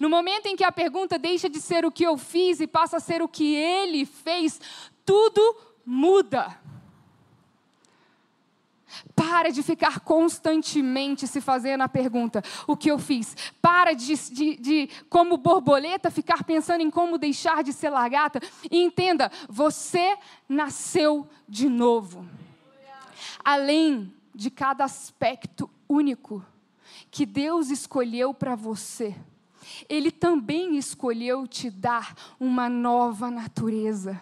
No 0.00 0.10
momento 0.10 0.46
em 0.46 0.56
que 0.56 0.64
a 0.64 0.72
pergunta 0.72 1.18
deixa 1.18 1.48
de 1.48 1.60
ser 1.60 1.84
o 1.84 1.92
que 1.92 2.04
eu 2.04 2.16
fiz 2.16 2.60
e 2.60 2.66
passa 2.66 2.96
a 2.96 3.00
ser 3.00 3.22
o 3.22 3.28
que 3.28 3.54
ele 3.54 4.04
fez, 4.04 4.60
tudo 5.04 5.56
muda. 5.86 6.58
Para 9.14 9.50
de 9.50 9.62
ficar 9.62 10.00
constantemente 10.00 11.26
se 11.26 11.40
fazendo 11.40 11.82
a 11.82 11.88
pergunta: 11.88 12.42
o 12.66 12.76
que 12.76 12.90
eu 12.90 12.98
fiz? 12.98 13.36
Para 13.62 13.92
de, 13.92 14.14
de, 14.30 14.56
de, 14.56 14.90
como 15.08 15.36
borboleta, 15.36 16.10
ficar 16.10 16.42
pensando 16.42 16.80
em 16.80 16.90
como 16.90 17.16
deixar 17.16 17.62
de 17.62 17.72
ser 17.72 17.90
lagarta. 17.90 18.40
E 18.70 18.82
entenda: 18.82 19.30
você 19.48 20.16
nasceu 20.48 21.28
de 21.48 21.68
novo. 21.68 22.26
Além 23.44 24.12
de 24.34 24.50
cada 24.50 24.84
aspecto 24.84 25.70
único 25.88 26.44
que 27.10 27.26
Deus 27.26 27.70
escolheu 27.70 28.32
para 28.32 28.54
você, 28.54 29.14
Ele 29.88 30.10
também 30.10 30.76
escolheu 30.76 31.46
te 31.46 31.70
dar 31.70 32.14
uma 32.38 32.68
nova 32.68 33.30
natureza. 33.30 34.20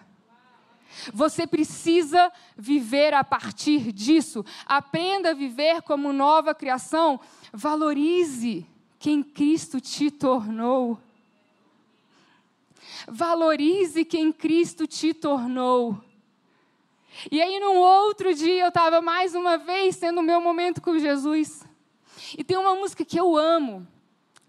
Você 1.13 1.45
precisa 1.45 2.31
viver 2.57 3.13
a 3.13 3.23
partir 3.23 3.91
disso. 3.91 4.43
Aprenda 4.65 5.31
a 5.31 5.35
viver 5.35 5.81
como 5.83 6.11
nova 6.11 6.55
criação. 6.55 7.19
Valorize 7.53 8.65
quem 8.97 9.21
Cristo 9.23 9.79
te 9.79 10.09
tornou. 10.11 10.99
Valorize 13.07 14.03
quem 14.03 14.31
Cristo 14.31 14.87
te 14.87 15.13
tornou. 15.13 16.03
E 17.31 17.41
aí, 17.41 17.59
num 17.59 17.77
outro 17.77 18.33
dia, 18.33 18.63
eu 18.63 18.69
estava 18.69 19.01
mais 19.01 19.35
uma 19.35 19.57
vez 19.57 19.97
tendo 19.97 20.19
o 20.19 20.23
meu 20.23 20.41
momento 20.41 20.81
com 20.81 20.97
Jesus. 20.97 21.68
E 22.37 22.43
tem 22.43 22.57
uma 22.57 22.75
música 22.75 23.05
que 23.05 23.19
eu 23.19 23.37
amo, 23.37 23.87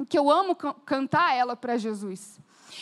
que 0.09 0.19
eu 0.19 0.31
amo 0.31 0.55
cantar 0.55 1.35
ela 1.35 1.57
para 1.57 1.77
Jesus. 1.77 2.39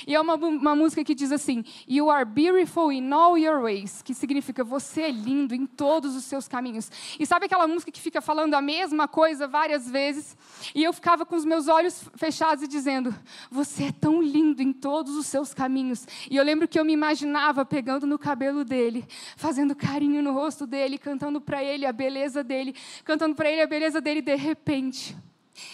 E 0.06 0.14
é 0.14 0.20
uma, 0.20 0.34
uma 0.34 0.76
música 0.76 1.02
que 1.04 1.14
diz 1.14 1.32
assim: 1.32 1.64
You 1.86 2.10
are 2.10 2.24
beautiful 2.24 2.92
in 2.92 3.12
all 3.12 3.38
your 3.38 3.62
ways, 3.62 4.02
que 4.02 4.14
significa 4.14 4.62
você 4.62 5.02
é 5.02 5.10
lindo 5.10 5.54
em 5.54 5.66
todos 5.66 6.14
os 6.14 6.24
seus 6.24 6.46
caminhos. 6.48 6.90
E 7.18 7.26
sabe 7.26 7.46
aquela 7.46 7.66
música 7.66 7.90
que 7.90 8.00
fica 8.00 8.20
falando 8.20 8.54
a 8.54 8.60
mesma 8.60 9.08
coisa 9.08 9.46
várias 9.46 9.88
vezes? 9.88 10.36
E 10.74 10.82
eu 10.82 10.92
ficava 10.92 11.24
com 11.24 11.36
os 11.36 11.44
meus 11.44 11.68
olhos 11.68 12.04
fechados 12.16 12.62
e 12.62 12.68
dizendo: 12.68 13.14
Você 13.50 13.84
é 13.84 13.92
tão 13.92 14.22
lindo 14.22 14.62
em 14.62 14.72
todos 14.72 15.16
os 15.16 15.26
seus 15.26 15.54
caminhos. 15.54 16.06
E 16.30 16.36
eu 16.36 16.44
lembro 16.44 16.68
que 16.68 16.78
eu 16.78 16.84
me 16.84 16.92
imaginava 16.92 17.64
pegando 17.64 18.06
no 18.06 18.18
cabelo 18.18 18.64
dele, 18.64 19.04
fazendo 19.36 19.74
carinho 19.74 20.22
no 20.22 20.32
rosto 20.32 20.66
dele, 20.66 20.98
cantando 20.98 21.40
para 21.40 21.62
ele 21.62 21.86
a 21.86 21.92
beleza 21.92 22.44
dele, 22.44 22.74
cantando 23.04 23.34
para 23.34 23.50
ele 23.50 23.62
a 23.62 23.66
beleza 23.66 24.00
dele. 24.00 24.20
De 24.20 24.34
repente, 24.34 25.16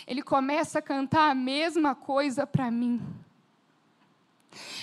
ele 0.06 0.22
começa 0.22 0.78
a 0.78 0.82
cantar 0.82 1.30
a 1.30 1.34
mesma 1.34 1.94
coisa 1.94 2.46
para 2.46 2.70
mim. 2.70 3.00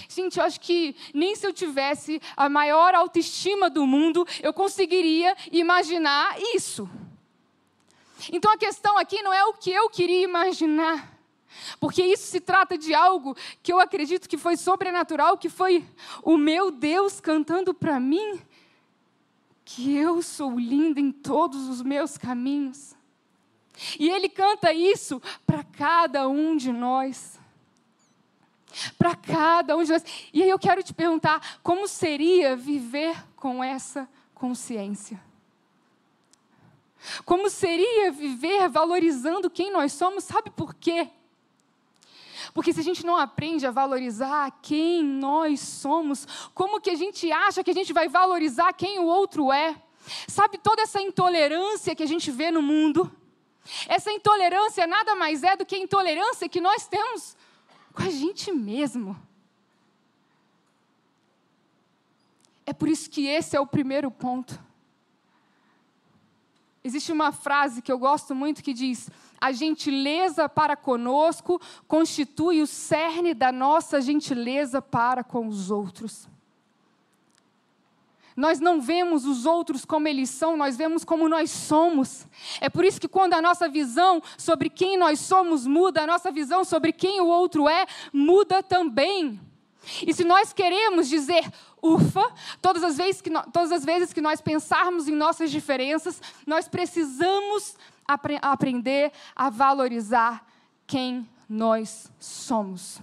Gente, 0.07 0.39
eu 0.39 0.45
acho 0.45 0.59
que 0.59 0.95
nem 1.13 1.35
se 1.35 1.45
eu 1.45 1.53
tivesse 1.53 2.21
a 2.35 2.49
maior 2.49 2.93
autoestima 2.95 3.69
do 3.69 3.85
mundo, 3.85 4.27
eu 4.41 4.53
conseguiria 4.53 5.35
imaginar 5.51 6.35
isso. 6.55 6.89
Então 8.31 8.51
a 8.51 8.57
questão 8.57 8.97
aqui 8.97 9.21
não 9.21 9.33
é 9.33 9.43
o 9.45 9.53
que 9.53 9.71
eu 9.71 9.89
queria 9.89 10.21
imaginar, 10.21 11.17
porque 11.79 12.03
isso 12.03 12.27
se 12.27 12.39
trata 12.39 12.77
de 12.77 12.93
algo 12.93 13.35
que 13.63 13.73
eu 13.73 13.79
acredito 13.79 14.29
que 14.29 14.37
foi 14.37 14.55
sobrenatural, 14.55 15.37
que 15.37 15.49
foi 15.49 15.85
o 16.23 16.37
meu 16.37 16.71
Deus 16.71 17.19
cantando 17.19 17.73
para 17.73 17.99
mim 17.99 18.39
que 19.63 19.95
eu 19.95 20.21
sou 20.21 20.59
linda 20.59 20.99
em 20.99 21.11
todos 21.11 21.69
os 21.69 21.81
meus 21.81 22.17
caminhos. 22.17 22.95
E 23.97 24.09
ele 24.09 24.27
canta 24.27 24.73
isso 24.73 25.21
para 25.45 25.63
cada 25.63 26.27
um 26.27 26.55
de 26.55 26.71
nós 26.71 27.39
para 28.97 29.15
cada 29.15 29.75
um 29.75 29.83
de 29.83 29.91
nós. 29.91 30.03
E 30.33 30.43
aí 30.43 30.49
eu 30.49 30.59
quero 30.59 30.83
te 30.83 30.93
perguntar: 30.93 31.59
como 31.61 31.87
seria 31.87 32.55
viver 32.55 33.15
com 33.35 33.63
essa 33.63 34.07
consciência? 34.33 35.19
Como 37.25 37.49
seria 37.49 38.11
viver 38.11 38.69
valorizando 38.69 39.49
quem 39.49 39.71
nós 39.71 39.93
somos? 39.93 40.23
Sabe 40.23 40.51
por 40.51 40.75
quê? 40.75 41.09
Porque 42.53 42.73
se 42.73 42.79
a 42.79 42.83
gente 42.83 43.05
não 43.05 43.15
aprende 43.15 43.65
a 43.65 43.71
valorizar 43.71 44.51
quem 44.61 45.03
nós 45.03 45.59
somos, 45.59 46.27
como 46.53 46.81
que 46.81 46.89
a 46.89 46.95
gente 46.95 47.31
acha 47.31 47.63
que 47.63 47.71
a 47.71 47.73
gente 47.73 47.93
vai 47.93 48.07
valorizar 48.07 48.73
quem 48.73 48.99
o 48.99 49.05
outro 49.05 49.51
é? 49.51 49.75
Sabe 50.27 50.57
toda 50.57 50.81
essa 50.81 51.01
intolerância 51.01 51.95
que 51.95 52.03
a 52.03 52.07
gente 52.07 52.29
vê 52.31 52.51
no 52.51 52.61
mundo? 52.61 53.11
Essa 53.87 54.11
intolerância 54.11 54.87
nada 54.87 55.15
mais 55.15 55.43
é 55.43 55.55
do 55.55 55.65
que 55.65 55.75
a 55.75 55.79
intolerância 55.79 56.49
que 56.49 56.59
nós 56.59 56.87
temos 56.87 57.37
com 57.93 58.03
a 58.03 58.09
gente 58.09 58.51
mesmo. 58.51 59.17
É 62.65 62.73
por 62.73 62.87
isso 62.87 63.09
que 63.09 63.27
esse 63.27 63.55
é 63.55 63.59
o 63.59 63.67
primeiro 63.67 64.09
ponto. 64.09 64.57
Existe 66.83 67.11
uma 67.11 67.31
frase 67.31 67.81
que 67.81 67.91
eu 67.91 67.99
gosto 67.99 68.33
muito 68.33 68.63
que 68.63 68.73
diz: 68.73 69.09
A 69.39 69.51
gentileza 69.51 70.49
para 70.49 70.75
conosco 70.75 71.61
constitui 71.87 72.61
o 72.61 72.67
cerne 72.67 73.33
da 73.33 73.51
nossa 73.51 74.01
gentileza 74.01 74.81
para 74.81 75.23
com 75.23 75.47
os 75.47 75.69
outros. 75.69 76.30
Nós 78.41 78.59
não 78.59 78.81
vemos 78.81 79.23
os 79.23 79.45
outros 79.45 79.85
como 79.85 80.07
eles 80.07 80.27
são, 80.27 80.57
nós 80.57 80.75
vemos 80.75 81.05
como 81.05 81.29
nós 81.29 81.51
somos. 81.51 82.25
É 82.59 82.69
por 82.71 82.83
isso 82.83 82.99
que 82.99 83.07
quando 83.07 83.35
a 83.35 83.41
nossa 83.41 83.69
visão 83.69 84.19
sobre 84.35 84.67
quem 84.67 84.97
nós 84.97 85.19
somos 85.19 85.67
muda, 85.67 86.01
a 86.01 86.07
nossa 86.07 86.31
visão 86.31 86.63
sobre 86.63 86.91
quem 86.91 87.21
o 87.21 87.27
outro 87.27 87.69
é 87.69 87.85
muda 88.11 88.63
também. 88.63 89.39
E 90.07 90.11
se 90.11 90.23
nós 90.23 90.51
queremos 90.51 91.07
dizer 91.07 91.53
ufa, 91.83 92.33
todas 92.59 92.83
as 92.83 92.97
vezes 92.97 93.21
que, 93.21 93.29
nós, 93.29 93.45
todas 93.53 93.71
as 93.71 93.85
vezes 93.85 94.11
que 94.11 94.21
nós 94.21 94.41
pensarmos 94.41 95.07
em 95.07 95.15
nossas 95.15 95.51
diferenças, 95.51 96.19
nós 96.43 96.67
precisamos 96.67 97.75
apre 98.07 98.39
aprender 98.41 99.11
a 99.35 99.51
valorizar 99.51 100.43
quem 100.87 101.29
nós 101.47 102.11
somos. 102.19 102.99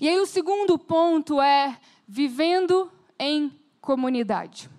E 0.00 0.08
aí 0.08 0.18
o 0.18 0.26
segundo 0.26 0.76
ponto 0.76 1.40
é 1.40 1.78
vivendo 2.08 2.90
em 3.18 3.58
comunidade. 3.80 4.70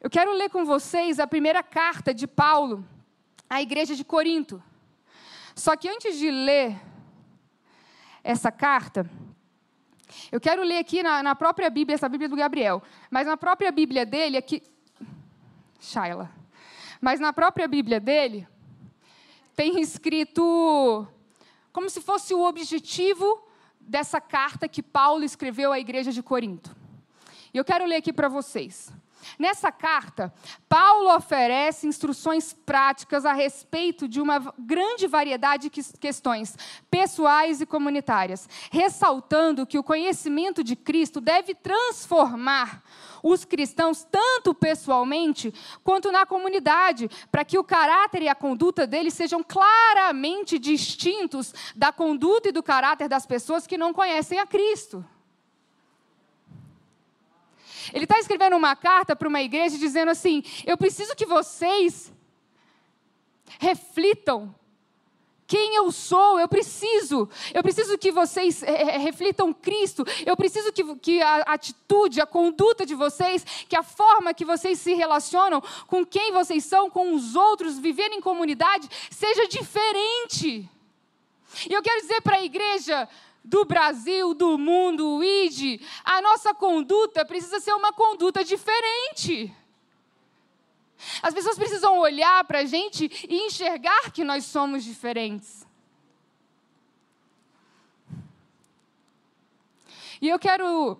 Eu 0.00 0.10
quero 0.10 0.32
ler 0.32 0.50
com 0.50 0.64
vocês 0.64 1.18
a 1.18 1.26
primeira 1.26 1.62
carta 1.62 2.12
de 2.12 2.26
Paulo 2.26 2.86
à 3.48 3.62
igreja 3.62 3.96
de 3.96 4.04
Corinto. 4.04 4.62
Só 5.54 5.76
que 5.76 5.88
antes 5.88 6.18
de 6.18 6.30
ler 6.30 6.78
essa 8.22 8.52
carta, 8.52 9.08
eu 10.30 10.40
quero 10.40 10.62
ler 10.62 10.78
aqui 10.78 11.02
na, 11.02 11.22
na, 11.22 11.34
própria 11.34 11.70
Bíblia, 11.70 11.94
essa 11.94 12.08
Bíblia 12.08 12.28
do 12.28 12.36
Gabriel, 12.36 12.82
mas 13.10 13.26
na 13.26 13.36
própria 13.36 13.72
Bíblia 13.72 14.04
dele, 14.04 14.36
aqui. 14.36 14.62
Shaila. 15.80 16.30
Mas 17.00 17.20
na 17.20 17.32
própria 17.32 17.68
Bíblia 17.68 18.00
dele, 18.00 18.46
tem 19.54 19.80
escrito 19.80 21.06
como 21.72 21.88
se 21.88 22.00
fosse 22.00 22.34
o 22.34 22.42
objetivo 22.44 23.46
dessa 23.86 24.20
carta 24.20 24.68
que 24.68 24.82
Paulo 24.82 25.24
escreveu 25.24 25.72
à 25.72 25.78
igreja 25.78 26.12
de 26.12 26.22
Corinto. 26.22 26.74
E 27.52 27.58
eu 27.58 27.64
quero 27.64 27.86
ler 27.86 27.96
aqui 27.96 28.12
para 28.12 28.28
vocês. 28.28 28.92
Nessa 29.38 29.70
carta, 29.70 30.32
Paulo 30.68 31.14
oferece 31.14 31.86
instruções 31.86 32.52
práticas 32.52 33.24
a 33.24 33.32
respeito 33.32 34.08
de 34.08 34.20
uma 34.20 34.52
grande 34.58 35.06
variedade 35.06 35.70
de 35.70 35.82
questões 35.98 36.56
pessoais 36.90 37.60
e 37.60 37.66
comunitárias, 37.66 38.48
ressaltando 38.70 39.66
que 39.66 39.78
o 39.78 39.82
conhecimento 39.82 40.62
de 40.62 40.76
Cristo 40.76 41.20
deve 41.20 41.54
transformar 41.54 42.82
os 43.22 43.44
cristãos, 43.44 44.06
tanto 44.10 44.54
pessoalmente 44.54 45.52
quanto 45.82 46.12
na 46.12 46.26
comunidade, 46.26 47.08
para 47.32 47.44
que 47.44 47.58
o 47.58 47.64
caráter 47.64 48.22
e 48.22 48.28
a 48.28 48.34
conduta 48.34 48.86
deles 48.86 49.14
sejam 49.14 49.42
claramente 49.42 50.58
distintos 50.58 51.54
da 51.74 51.90
conduta 51.90 52.50
e 52.50 52.52
do 52.52 52.62
caráter 52.62 53.08
das 53.08 53.24
pessoas 53.24 53.66
que 53.66 53.78
não 53.78 53.94
conhecem 53.94 54.38
a 54.38 54.46
Cristo. 54.46 55.04
Ele 57.92 58.04
está 58.04 58.18
escrevendo 58.18 58.56
uma 58.56 58.74
carta 58.74 59.14
para 59.14 59.28
uma 59.28 59.42
igreja 59.42 59.78
dizendo 59.78 60.10
assim: 60.10 60.42
Eu 60.64 60.76
preciso 60.76 61.14
que 61.14 61.26
vocês 61.26 62.12
reflitam 63.58 64.54
quem 65.46 65.76
eu 65.76 65.92
sou. 65.92 66.40
Eu 66.40 66.48
preciso, 66.48 67.28
eu 67.52 67.62
preciso 67.62 67.98
que 67.98 68.10
vocês 68.10 68.62
é, 68.62 68.98
reflitam 68.98 69.52
Cristo. 69.52 70.04
Eu 70.24 70.36
preciso 70.36 70.72
que, 70.72 70.96
que 70.96 71.22
a 71.22 71.42
atitude, 71.42 72.20
a 72.20 72.26
conduta 72.26 72.86
de 72.86 72.94
vocês, 72.94 73.44
que 73.68 73.76
a 73.76 73.82
forma 73.82 74.34
que 74.34 74.44
vocês 74.44 74.78
se 74.78 74.94
relacionam 74.94 75.62
com 75.86 76.04
quem 76.04 76.32
vocês 76.32 76.64
são, 76.64 76.90
com 76.90 77.14
os 77.14 77.36
outros, 77.36 77.78
vivendo 77.78 78.14
em 78.14 78.20
comunidade, 78.20 78.88
seja 79.10 79.46
diferente. 79.46 80.68
E 81.68 81.72
eu 81.72 81.82
quero 81.82 82.00
dizer 82.00 82.20
para 82.20 82.36
a 82.36 82.44
igreja 82.44 83.08
do 83.44 83.64
Brasil, 83.64 84.32
do 84.32 84.56
mundo, 84.56 85.18
o 85.18 85.22
ID, 85.22 85.80
a 86.02 86.22
nossa 86.22 86.54
conduta 86.54 87.24
precisa 87.24 87.60
ser 87.60 87.74
uma 87.74 87.92
conduta 87.92 88.42
diferente. 88.42 89.54
As 91.22 91.34
pessoas 91.34 91.56
precisam 91.56 91.98
olhar 91.98 92.44
para 92.44 92.60
a 92.60 92.64
gente 92.64 93.10
e 93.28 93.46
enxergar 93.46 94.10
que 94.10 94.24
nós 94.24 94.46
somos 94.46 94.82
diferentes. 94.82 95.66
E 100.20 100.28
eu 100.28 100.38
quero. 100.38 100.98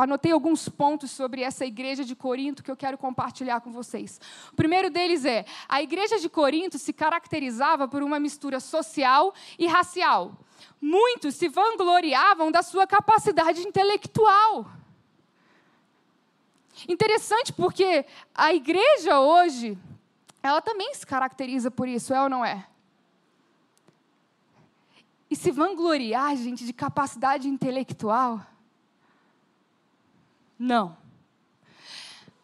Anotei 0.00 0.30
alguns 0.30 0.68
pontos 0.68 1.10
sobre 1.10 1.42
essa 1.42 1.66
igreja 1.66 2.04
de 2.04 2.14
Corinto 2.14 2.62
que 2.62 2.70
eu 2.70 2.76
quero 2.76 2.96
compartilhar 2.96 3.60
com 3.60 3.72
vocês. 3.72 4.20
O 4.52 4.54
primeiro 4.54 4.90
deles 4.90 5.24
é: 5.24 5.44
a 5.68 5.82
igreja 5.82 6.20
de 6.20 6.28
Corinto 6.28 6.78
se 6.78 6.92
caracterizava 6.92 7.88
por 7.88 8.00
uma 8.00 8.20
mistura 8.20 8.60
social 8.60 9.34
e 9.58 9.66
racial. 9.66 10.38
Muitos 10.80 11.34
se 11.34 11.48
vangloriavam 11.48 12.52
da 12.52 12.62
sua 12.62 12.86
capacidade 12.86 13.66
intelectual. 13.66 14.70
Interessante 16.86 17.52
porque 17.52 18.06
a 18.32 18.54
igreja 18.54 19.18
hoje, 19.18 19.76
ela 20.40 20.62
também 20.62 20.94
se 20.94 21.04
caracteriza 21.04 21.72
por 21.72 21.88
isso, 21.88 22.14
é 22.14 22.22
ou 22.22 22.28
não 22.28 22.44
é? 22.44 22.68
E 25.28 25.34
se 25.34 25.50
vangloriar, 25.50 26.36
gente, 26.36 26.64
de 26.64 26.72
capacidade 26.72 27.48
intelectual? 27.48 28.46
Não. 30.58 30.96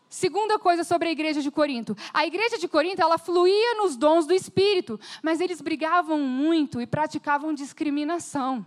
Segunda 0.08 0.60
coisa 0.60 0.84
sobre 0.84 1.08
a 1.08 1.12
igreja 1.12 1.42
de 1.42 1.50
Corinto. 1.50 1.96
A 2.12 2.24
igreja 2.24 2.56
de 2.56 2.68
Corinto, 2.68 3.02
ela 3.02 3.18
fluía 3.18 3.74
nos 3.74 3.96
dons 3.96 4.26
do 4.26 4.32
Espírito, 4.32 4.98
mas 5.20 5.40
eles 5.40 5.60
brigavam 5.60 6.20
muito 6.20 6.80
e 6.80 6.86
praticavam 6.86 7.52
discriminação. 7.52 8.64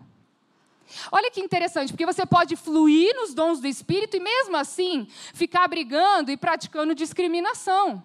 Olha 1.10 1.32
que 1.32 1.40
interessante, 1.40 1.94
porque 1.94 2.06
você 2.06 2.26
pode 2.26 2.56
fluir 2.58 3.16
nos 3.16 3.34
dons 3.34 3.62
do 3.62 3.68
Espírito 3.68 4.18
e 4.18 4.20
mesmo 4.20 4.58
assim 4.58 5.08
ficar 5.34 5.68
brigando 5.68 6.32
e 6.32 6.38
praticando 6.38 6.94
discriminação. 6.94 8.04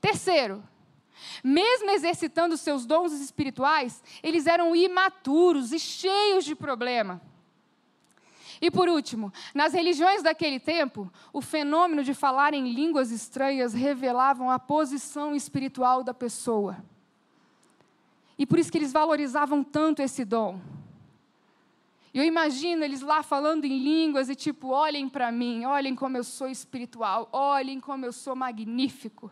Terceiro, 0.00 0.62
mesmo 1.42 1.90
exercitando 1.90 2.56
seus 2.56 2.86
dons 2.86 3.12
espirituais, 3.12 4.02
eles 4.22 4.46
eram 4.46 4.74
imaturos 4.74 5.72
e 5.72 5.78
cheios 5.78 6.44
de 6.44 6.54
problema. 6.54 7.20
E 8.60 8.70
por 8.70 8.88
último, 8.88 9.32
nas 9.54 9.72
religiões 9.72 10.22
daquele 10.22 10.60
tempo, 10.60 11.10
o 11.32 11.40
fenômeno 11.40 12.04
de 12.04 12.12
falar 12.12 12.52
em 12.52 12.72
línguas 12.72 13.10
estranhas 13.10 13.72
revelavam 13.72 14.50
a 14.50 14.58
posição 14.58 15.34
espiritual 15.34 16.04
da 16.04 16.12
pessoa. 16.12 16.76
E 18.38 18.44
por 18.44 18.58
isso 18.58 18.70
que 18.70 18.76
eles 18.76 18.92
valorizavam 18.92 19.64
tanto 19.64 20.02
esse 20.02 20.24
dom. 20.24 20.60
E 22.12 22.18
eu 22.18 22.24
imagino 22.24 22.84
eles 22.84 23.00
lá 23.00 23.22
falando 23.22 23.64
em 23.64 23.78
línguas 23.78 24.28
e 24.28 24.34
tipo, 24.34 24.68
olhem 24.68 25.08
para 25.08 25.30
mim, 25.30 25.64
olhem 25.64 25.94
como 25.94 26.16
eu 26.16 26.24
sou 26.24 26.48
espiritual, 26.48 27.28
olhem 27.32 27.80
como 27.80 28.04
eu 28.04 28.12
sou 28.12 28.34
magnífico. 28.34 29.30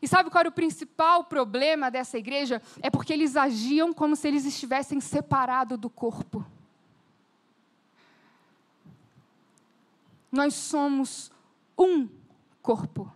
E 0.00 0.08
sabe 0.08 0.30
qual 0.30 0.40
era 0.40 0.48
o 0.48 0.52
principal 0.52 1.22
problema 1.24 1.88
dessa 1.88 2.18
igreja? 2.18 2.60
É 2.80 2.90
porque 2.90 3.12
eles 3.12 3.36
agiam 3.36 3.92
como 3.92 4.16
se 4.16 4.26
eles 4.26 4.44
estivessem 4.44 4.98
separados 4.98 5.78
do 5.78 5.88
corpo. 5.88 6.44
Nós 10.32 10.54
somos 10.54 11.30
um 11.78 12.08
corpo. 12.62 13.12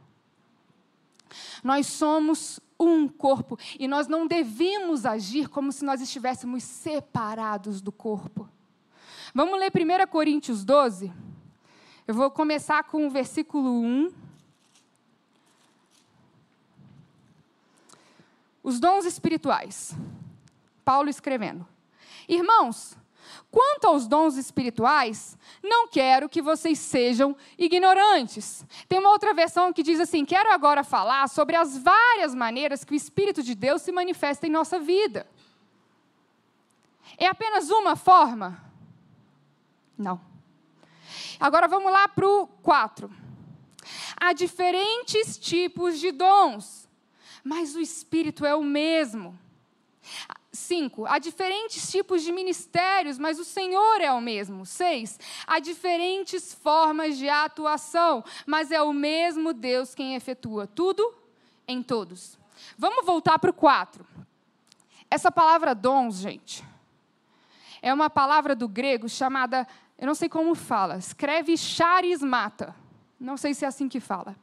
Nós 1.65 1.87
somos 1.87 2.61
um 2.79 3.09
corpo 3.09 3.59
e 3.79 3.89
nós 3.89 4.07
não 4.07 4.27
devemos 4.27 5.07
agir 5.07 5.49
como 5.49 5.73
se 5.73 5.85
nós 5.85 6.03
estivéssemos 6.03 6.63
separados 6.63 7.81
do 7.81 7.91
corpo. 7.91 8.49
Vamos 9.35 9.59
ler 9.59 9.73
1 9.73 10.07
Coríntios 10.09 10.65
12? 10.65 11.13
Eu 12.07 12.15
vou 12.15 12.31
começar 12.31 12.85
com 12.85 13.07
o 13.07 13.11
versículo 13.11 13.81
1. 13.81 14.13
Os 18.63 18.79
dons 18.79 19.05
espirituais. 19.05 19.97
Paulo 20.85 21.09
escrevendo: 21.09 21.67
Irmãos, 22.29 22.97
Quanto 23.51 23.87
aos 23.87 24.07
dons 24.07 24.37
espirituais, 24.37 25.37
não 25.63 25.89
quero 25.89 26.29
que 26.29 26.43
vocês 26.43 26.79
sejam 26.79 27.37
ignorantes. 27.57 28.65
Tem 28.89 28.99
uma 28.99 29.11
outra 29.11 29.33
versão 29.33 29.73
que 29.73 29.83
diz 29.83 30.01
assim: 30.01 30.25
quero 30.25 30.53
agora 30.53 30.85
falar 30.85 31.29
sobre 31.29 31.57
as 31.57 31.77
várias 31.79 32.35
maneiras 32.35 32.85
que 32.85 32.93
o 32.93 32.97
Espírito 32.97 33.43
de 33.43 33.55
Deus 33.55 33.83
se 33.83 33.93
manifesta 33.93 34.47
em 34.47 34.51
nossa 34.51 34.79
vida. 34.79 35.27
É 37.17 37.27
apenas 37.27 37.71
uma 37.71 37.97
forma? 37.97 38.63
Não. 39.97 40.21
Agora 41.39 41.69
vamos 41.69 41.91
lá 41.91 42.09
para 42.09 42.29
o 42.29 42.47
4. 42.47 43.11
Há 44.17 44.33
diferentes 44.33 45.39
tipos 45.39 45.99
de 45.99 46.11
dons, 46.11 46.89
mas 47.45 47.77
o 47.77 47.81
Espírito 47.81 48.45
é 48.45 48.55
o 48.55 48.63
mesmo. 48.63 49.39
5. 50.53 51.07
Há 51.07 51.19
diferentes 51.19 51.91
tipos 51.91 52.23
de 52.23 52.33
ministérios, 52.33 53.19
mas 53.19 53.39
o 53.39 53.45
Senhor 53.45 54.01
é 54.01 54.11
o 54.13 54.21
mesmo. 54.21 54.65
6. 54.65 55.19
Há 55.47 55.59
diferentes 55.59 56.55
formas 56.55 57.17
de 57.19 57.29
atuação, 57.29 58.25
mas 58.47 58.71
é 58.71 58.81
o 58.81 58.93
mesmo 58.93 59.53
Deus 59.53 59.95
quem 59.95 60.15
efetua 60.15 60.67
tudo 60.67 61.15
em 61.69 61.83
todos. 61.83 62.39
Vamos 62.77 63.05
voltar 63.05 63.39
para 63.39 63.51
o 63.51 63.55
4. 63.55 64.07
Essa 65.11 65.31
palavra 65.31 65.75
dons, 65.75 66.17
gente, 66.17 66.65
é 67.81 67.93
uma 67.93 68.11
palavra 68.11 68.57
do 68.57 68.67
grego 68.67 69.09
chamada, 69.09 69.67
eu 69.99 70.07
não 70.07 70.15
sei 70.15 70.29
como 70.29 70.55
fala, 70.55 70.97
escreve 70.97 71.57
charismata. 71.57 72.75
Não 73.19 73.37
sei 73.37 73.55
se 73.55 73.65
é 73.65 73.69
assim 73.69 73.89
que 73.89 74.01
fala. 74.01 74.37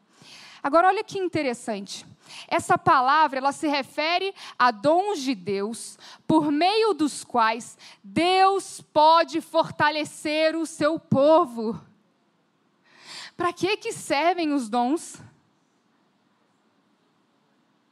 Agora, 0.61 0.87
olha 0.87 1.03
que 1.03 1.19
interessante. 1.19 2.05
Essa 2.47 2.77
palavra, 2.77 3.39
ela 3.39 3.51
se 3.51 3.67
refere 3.67 4.33
a 4.57 4.71
dons 4.71 5.21
de 5.21 5.35
Deus, 5.35 5.97
por 6.27 6.51
meio 6.51 6.93
dos 6.93 7.23
quais 7.23 7.77
Deus 8.03 8.81
pode 8.93 9.41
fortalecer 9.41 10.55
o 10.55 10.65
seu 10.65 10.99
povo. 10.99 11.79
Para 13.35 13.51
que 13.51 13.77
que 13.77 13.91
servem 13.91 14.53
os 14.53 14.69
dons? 14.69 15.21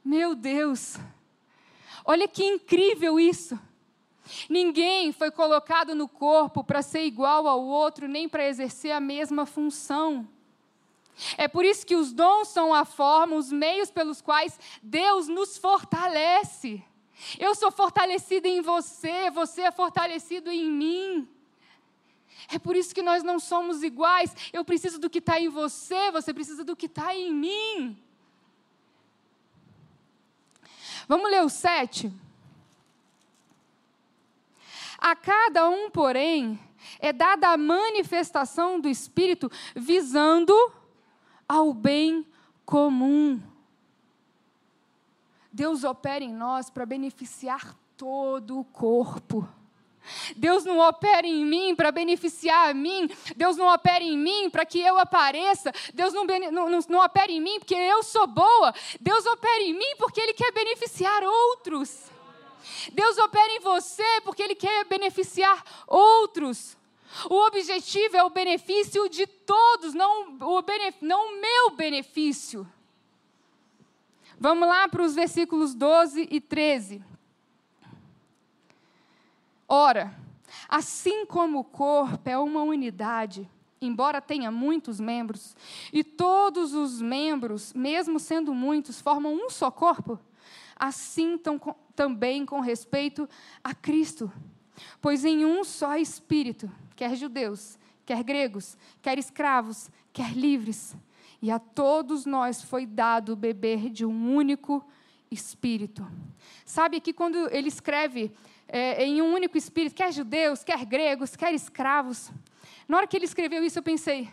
Meu 0.03 0.35
Deus. 0.35 0.97
Olha 2.05 2.27
que 2.27 2.43
incrível 2.43 3.19
isso. 3.19 3.59
Ninguém 4.49 5.11
foi 5.11 5.31
colocado 5.31 5.93
no 5.93 6.07
corpo 6.07 6.63
para 6.63 6.81
ser 6.81 7.03
igual 7.03 7.47
ao 7.47 7.61
outro, 7.61 8.07
nem 8.07 8.29
para 8.29 8.47
exercer 8.47 8.91
a 8.91 8.99
mesma 8.99 9.45
função. 9.45 10.27
É 11.37 11.47
por 11.47 11.63
isso 11.65 11.85
que 11.85 11.95
os 11.95 12.11
dons 12.11 12.47
são 12.47 12.73
a 12.73 12.85
forma, 12.85 13.35
os 13.35 13.51
meios 13.51 13.91
pelos 13.91 14.21
quais 14.21 14.59
Deus 14.81 15.27
nos 15.27 15.57
fortalece. 15.57 16.83
Eu 17.39 17.53
sou 17.53 17.71
fortalecida 17.71 18.47
em 18.47 18.61
você, 18.61 19.29
você 19.29 19.61
é 19.61 19.71
fortalecido 19.71 20.49
em 20.51 20.69
mim. 20.71 21.29
É 22.49 22.57
por 22.57 22.75
isso 22.75 22.93
que 22.93 23.01
nós 23.01 23.23
não 23.23 23.39
somos 23.39 23.83
iguais. 23.83 24.35
Eu 24.51 24.65
preciso 24.65 24.99
do 24.99 25.09
que 25.09 25.19
está 25.19 25.39
em 25.39 25.49
você, 25.49 26.11
você 26.11 26.33
precisa 26.33 26.63
do 26.63 26.75
que 26.75 26.87
está 26.87 27.15
em 27.15 27.31
mim. 27.33 27.97
Vamos 31.07 31.29
ler 31.29 31.43
o 31.43 31.49
7. 31.49 32.11
A 34.97 35.15
cada 35.15 35.69
um, 35.69 35.89
porém, 35.89 36.59
é 36.99 37.11
dada 37.13 37.49
a 37.49 37.57
manifestação 37.57 38.79
do 38.79 38.87
Espírito 38.87 39.51
visando 39.75 40.53
ao 41.51 41.73
bem 41.73 42.25
comum. 42.65 43.41
Deus 45.51 45.83
opera 45.83 46.23
em 46.23 46.33
nós 46.33 46.69
para 46.69 46.85
beneficiar 46.85 47.75
todo 47.97 48.57
o 48.57 48.63
corpo. 48.63 49.45
Deus 50.37 50.63
não 50.63 50.79
opera 50.79 51.27
em 51.27 51.45
mim 51.45 51.75
para 51.75 51.91
beneficiar 51.91 52.69
a 52.69 52.73
mim. 52.73 53.09
Deus 53.35 53.57
não 53.57 53.67
opera 53.67 54.01
em 54.01 54.17
mim 54.17 54.49
para 54.49 54.65
que 54.65 54.79
eu 54.79 54.97
apareça. 54.97 55.73
Deus 55.93 56.13
não, 56.13 56.23
não, 56.25 56.69
não, 56.69 56.79
não 56.87 57.03
opera 57.03 57.29
em 57.29 57.41
mim 57.41 57.59
porque 57.59 57.75
eu 57.75 58.01
sou 58.01 58.27
boa. 58.27 58.73
Deus 59.01 59.25
opera 59.25 59.61
em 59.61 59.73
mim 59.73 59.95
porque 59.97 60.21
Ele 60.21 60.33
quer 60.33 60.53
beneficiar 60.53 61.21
outros. 61.21 62.09
Deus 62.93 63.17
opera 63.17 63.51
em 63.51 63.59
você 63.59 64.21
porque 64.23 64.41
Ele 64.41 64.55
quer 64.55 64.85
beneficiar 64.85 65.61
outros. 65.85 66.77
O 67.29 67.45
objetivo 67.47 68.17
é 68.17 68.23
o 68.23 68.29
benefício 68.29 69.09
de 69.09 69.27
todos, 69.27 69.93
não 69.93 70.37
o, 70.37 70.63
não 71.01 71.27
o 71.27 71.41
meu 71.41 71.71
benefício. 71.71 72.67
Vamos 74.39 74.67
lá 74.67 74.87
para 74.87 75.03
os 75.03 75.13
versículos 75.13 75.75
12 75.75 76.27
e 76.31 76.41
13. 76.41 77.03
Ora, 79.67 80.13
assim 80.67 81.25
como 81.25 81.59
o 81.59 81.63
corpo 81.63 82.27
é 82.27 82.37
uma 82.37 82.63
unidade, 82.63 83.49
embora 83.79 84.21
tenha 84.21 84.49
muitos 84.49 84.99
membros, 84.99 85.55
e 85.93 86.03
todos 86.03 86.73
os 86.73 87.01
membros, 87.01 87.73
mesmo 87.73 88.19
sendo 88.19 88.53
muitos, 88.53 88.99
formam 88.99 89.33
um 89.33 89.49
só 89.49 89.69
corpo, 89.69 90.19
assim 90.75 91.39
também 91.95 92.45
com 92.45 92.59
respeito 92.61 93.29
a 93.63 93.75
Cristo. 93.75 94.31
Pois 94.99 95.23
em 95.23 95.45
um 95.45 95.63
só 95.63 95.97
Espírito, 95.97 96.69
quer 97.01 97.15
judeus, 97.15 97.79
quer 98.05 98.23
gregos, 98.23 98.77
quer 99.01 99.17
escravos, 99.17 99.89
quer 100.13 100.37
livres, 100.37 100.95
e 101.41 101.49
a 101.49 101.57
todos 101.57 102.27
nós 102.27 102.61
foi 102.61 102.85
dado 102.85 103.35
beber 103.35 103.89
de 103.89 104.05
um 104.05 104.35
único 104.35 104.85
Espírito. 105.31 106.07
Sabe 106.63 106.99
que 106.99 107.11
quando 107.11 107.51
ele 107.51 107.69
escreve 107.69 108.31
é, 108.67 109.03
em 109.03 109.19
um 109.19 109.33
único 109.33 109.57
Espírito, 109.57 109.95
quer 109.95 110.13
judeus, 110.13 110.63
quer 110.63 110.85
gregos, 110.85 111.35
quer 111.35 111.51
escravos, 111.55 112.31
na 112.87 112.97
hora 112.97 113.07
que 113.07 113.17
ele 113.17 113.25
escreveu 113.25 113.63
isso, 113.63 113.79
eu 113.79 113.83
pensei, 113.83 114.29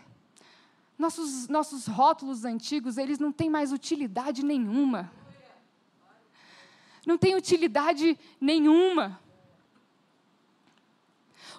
nossos, 0.95 1.47
nossos 1.47 1.87
rótulos 1.87 2.45
antigos, 2.45 2.99
eles 2.99 3.17
não 3.17 3.31
têm 3.31 3.49
mais 3.49 3.71
utilidade 3.71 4.45
nenhuma. 4.45 5.11
Não 7.03 7.17
tem 7.17 7.35
utilidade 7.35 8.15
nenhuma. 8.39 9.19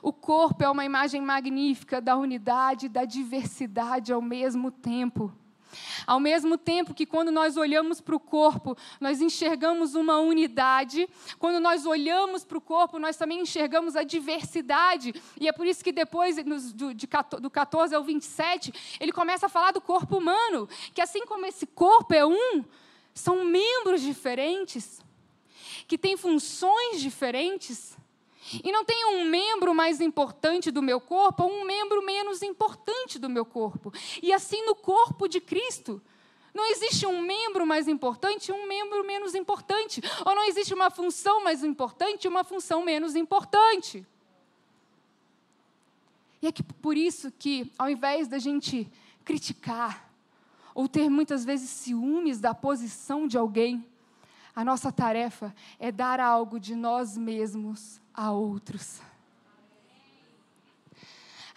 O 0.02 0.12
corpo 0.12 0.62
é 0.62 0.68
uma 0.68 0.84
imagem 0.84 1.20
magnífica 1.20 2.00
da 2.00 2.16
unidade 2.16 2.86
e 2.86 2.88
da 2.88 3.04
diversidade 3.04 4.12
ao 4.12 4.22
mesmo 4.22 4.70
tempo. 4.70 5.32
Ao 6.06 6.18
mesmo 6.18 6.58
tempo 6.58 6.94
que, 6.94 7.06
quando 7.06 7.30
nós 7.30 7.56
olhamos 7.56 8.00
para 8.00 8.16
o 8.16 8.20
corpo, 8.20 8.76
nós 9.00 9.20
enxergamos 9.20 9.94
uma 9.94 10.18
unidade, 10.18 11.08
quando 11.38 11.60
nós 11.60 11.86
olhamos 11.86 12.44
para 12.44 12.58
o 12.58 12.60
corpo, 12.60 12.98
nós 12.98 13.16
também 13.16 13.40
enxergamos 13.40 13.96
a 13.96 14.02
diversidade. 14.02 15.14
E 15.38 15.48
é 15.48 15.52
por 15.52 15.66
isso 15.66 15.84
que 15.84 15.92
depois, 15.92 16.36
do, 16.36 16.94
de, 16.94 17.06
do 17.40 17.50
14 17.50 17.94
ao 17.94 18.02
27, 18.02 18.72
ele 18.98 19.12
começa 19.12 19.46
a 19.46 19.48
falar 19.48 19.72
do 19.72 19.80
corpo 19.80 20.18
humano, 20.18 20.68
que 20.94 21.00
assim 21.00 21.24
como 21.24 21.46
esse 21.46 21.66
corpo 21.66 22.14
é 22.14 22.26
um, 22.26 22.64
são 23.14 23.44
membros 23.44 24.00
diferentes, 24.00 25.02
que 25.86 25.98
têm 25.98 26.16
funções 26.16 27.00
diferentes. 27.00 27.96
E 28.64 28.72
não 28.72 28.84
tem 28.84 29.04
um 29.06 29.24
membro 29.24 29.74
mais 29.74 30.00
importante 30.00 30.70
do 30.70 30.82
meu 30.82 31.00
corpo 31.00 31.44
ou 31.44 31.50
um 31.50 31.64
membro 31.64 32.04
menos 32.04 32.42
importante 32.42 33.18
do 33.18 33.28
meu 33.28 33.44
corpo. 33.44 33.92
E 34.22 34.32
assim 34.32 34.64
no 34.64 34.74
corpo 34.74 35.28
de 35.28 35.40
Cristo. 35.40 36.02
Não 36.52 36.66
existe 36.66 37.06
um 37.06 37.22
membro 37.22 37.64
mais 37.64 37.86
importante 37.86 38.48
e 38.48 38.52
um 38.52 38.66
membro 38.66 39.06
menos 39.06 39.36
importante. 39.36 40.02
Ou 40.24 40.34
não 40.34 40.44
existe 40.44 40.74
uma 40.74 40.90
função 40.90 41.44
mais 41.44 41.62
importante 41.62 42.24
e 42.24 42.28
uma 42.28 42.42
função 42.42 42.84
menos 42.84 43.14
importante. 43.14 44.04
E 46.42 46.46
é 46.46 46.52
que 46.52 46.62
por 46.62 46.96
isso 46.96 47.30
que, 47.30 47.70
ao 47.78 47.88
invés 47.88 48.26
da 48.26 48.38
gente 48.38 48.90
criticar, 49.24 50.10
ou 50.74 50.88
ter 50.88 51.08
muitas 51.08 51.44
vezes 51.44 51.70
ciúmes 51.70 52.40
da 52.40 52.54
posição 52.54 53.28
de 53.28 53.36
alguém, 53.36 53.86
a 54.54 54.64
nossa 54.64 54.90
tarefa 54.90 55.54
é 55.78 55.92
dar 55.92 56.18
algo 56.18 56.58
de 56.58 56.74
nós 56.74 57.16
mesmos 57.16 58.00
a 58.20 58.30
outros. 58.32 59.00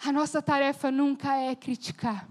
A 0.02 0.10
nossa 0.10 0.40
tarefa 0.40 0.90
nunca 0.90 1.36
é 1.36 1.54
criticar. 1.54 2.26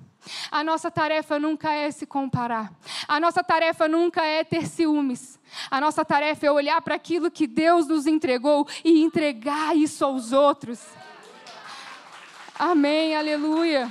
A 0.49 0.63
nossa 0.63 0.89
tarefa 0.89 1.37
nunca 1.37 1.71
é 1.71 1.91
se 1.91 2.07
comparar. 2.07 2.73
A 3.07 3.19
nossa 3.19 3.43
tarefa 3.43 3.87
nunca 3.87 4.25
é 4.25 4.43
ter 4.43 4.65
ciúmes. 4.65 5.39
A 5.69 5.79
nossa 5.79 6.03
tarefa 6.03 6.47
é 6.47 6.51
olhar 6.51 6.81
para 6.81 6.95
aquilo 6.95 7.29
que 7.29 7.45
Deus 7.45 7.87
nos 7.87 8.07
entregou 8.07 8.67
e 8.83 9.03
entregar 9.03 9.77
isso 9.77 10.03
aos 10.03 10.31
outros. 10.31 10.83
Amém, 12.57 13.15
aleluia. 13.15 13.87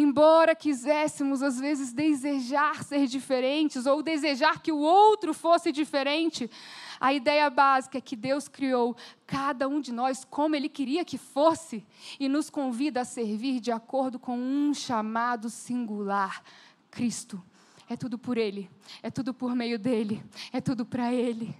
Embora 0.00 0.54
quiséssemos, 0.54 1.42
às 1.42 1.60
vezes, 1.60 1.92
desejar 1.92 2.82
ser 2.82 3.06
diferentes 3.06 3.84
ou 3.84 4.02
desejar 4.02 4.62
que 4.62 4.72
o 4.72 4.78
outro 4.78 5.34
fosse 5.34 5.70
diferente, 5.70 6.50
a 6.98 7.12
ideia 7.12 7.50
básica 7.50 7.98
é 7.98 8.00
que 8.00 8.16
Deus 8.16 8.48
criou 8.48 8.96
cada 9.26 9.68
um 9.68 9.78
de 9.78 9.92
nós 9.92 10.24
como 10.24 10.56
Ele 10.56 10.70
queria 10.70 11.04
que 11.04 11.18
fosse 11.18 11.86
e 12.18 12.30
nos 12.30 12.48
convida 12.48 13.02
a 13.02 13.04
servir 13.04 13.60
de 13.60 13.70
acordo 13.70 14.18
com 14.18 14.38
um 14.38 14.72
chamado 14.72 15.50
singular: 15.50 16.42
Cristo. 16.90 17.42
É 17.86 17.94
tudo 17.94 18.18
por 18.18 18.38
Ele, 18.38 18.70
é 19.02 19.10
tudo 19.10 19.34
por 19.34 19.54
meio 19.54 19.78
dele, 19.78 20.22
é 20.50 20.62
tudo 20.62 20.86
para 20.86 21.12
Ele. 21.12 21.54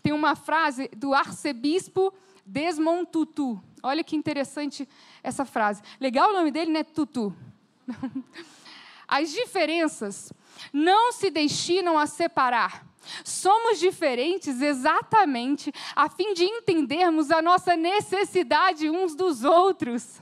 Tem 0.00 0.12
uma 0.12 0.36
frase 0.36 0.88
do 0.96 1.12
arcebispo 1.12 2.14
Desmond 2.46 3.06
Tutu. 3.10 3.60
Olha 3.82 4.04
que 4.04 4.14
interessante 4.14 4.88
essa 5.24 5.44
frase. 5.44 5.82
Legal 5.98 6.30
o 6.30 6.34
nome 6.34 6.52
dele, 6.52 6.70
né? 6.70 6.84
Tutu. 6.84 7.34
As 9.06 9.30
diferenças 9.30 10.32
não 10.72 11.12
se 11.12 11.30
destinam 11.30 11.98
a 11.98 12.06
separar. 12.06 12.86
Somos 13.24 13.78
diferentes 13.78 14.60
exatamente 14.60 15.72
a 15.96 16.08
fim 16.08 16.34
de 16.34 16.44
entendermos 16.44 17.30
a 17.30 17.42
nossa 17.42 17.76
necessidade 17.76 18.88
uns 18.88 19.14
dos 19.14 19.42
outros. 19.42 20.20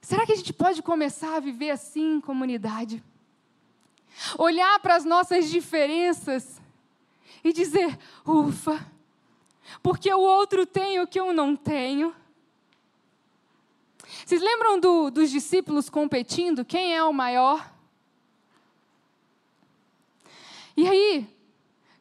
Será 0.00 0.26
que 0.26 0.32
a 0.32 0.36
gente 0.36 0.52
pode 0.52 0.82
começar 0.82 1.36
a 1.36 1.40
viver 1.40 1.70
assim 1.70 2.20
comunidade? 2.20 3.02
Olhar 4.38 4.78
para 4.80 4.96
as 4.96 5.04
nossas 5.04 5.48
diferenças 5.48 6.60
e 7.42 7.52
dizer: 7.52 7.98
ufa, 8.26 8.84
porque 9.82 10.12
o 10.12 10.20
outro 10.20 10.66
tem 10.66 11.00
o 11.00 11.06
que 11.06 11.18
eu 11.18 11.32
não 11.32 11.56
tenho. 11.56 12.14
Vocês 14.24 14.40
lembram 14.40 14.80
do, 14.80 15.10
dos 15.10 15.30
discípulos 15.30 15.90
competindo? 15.90 16.64
Quem 16.64 16.96
é 16.96 17.04
o 17.04 17.12
maior? 17.12 17.70
E 20.74 20.88
aí, 20.88 21.28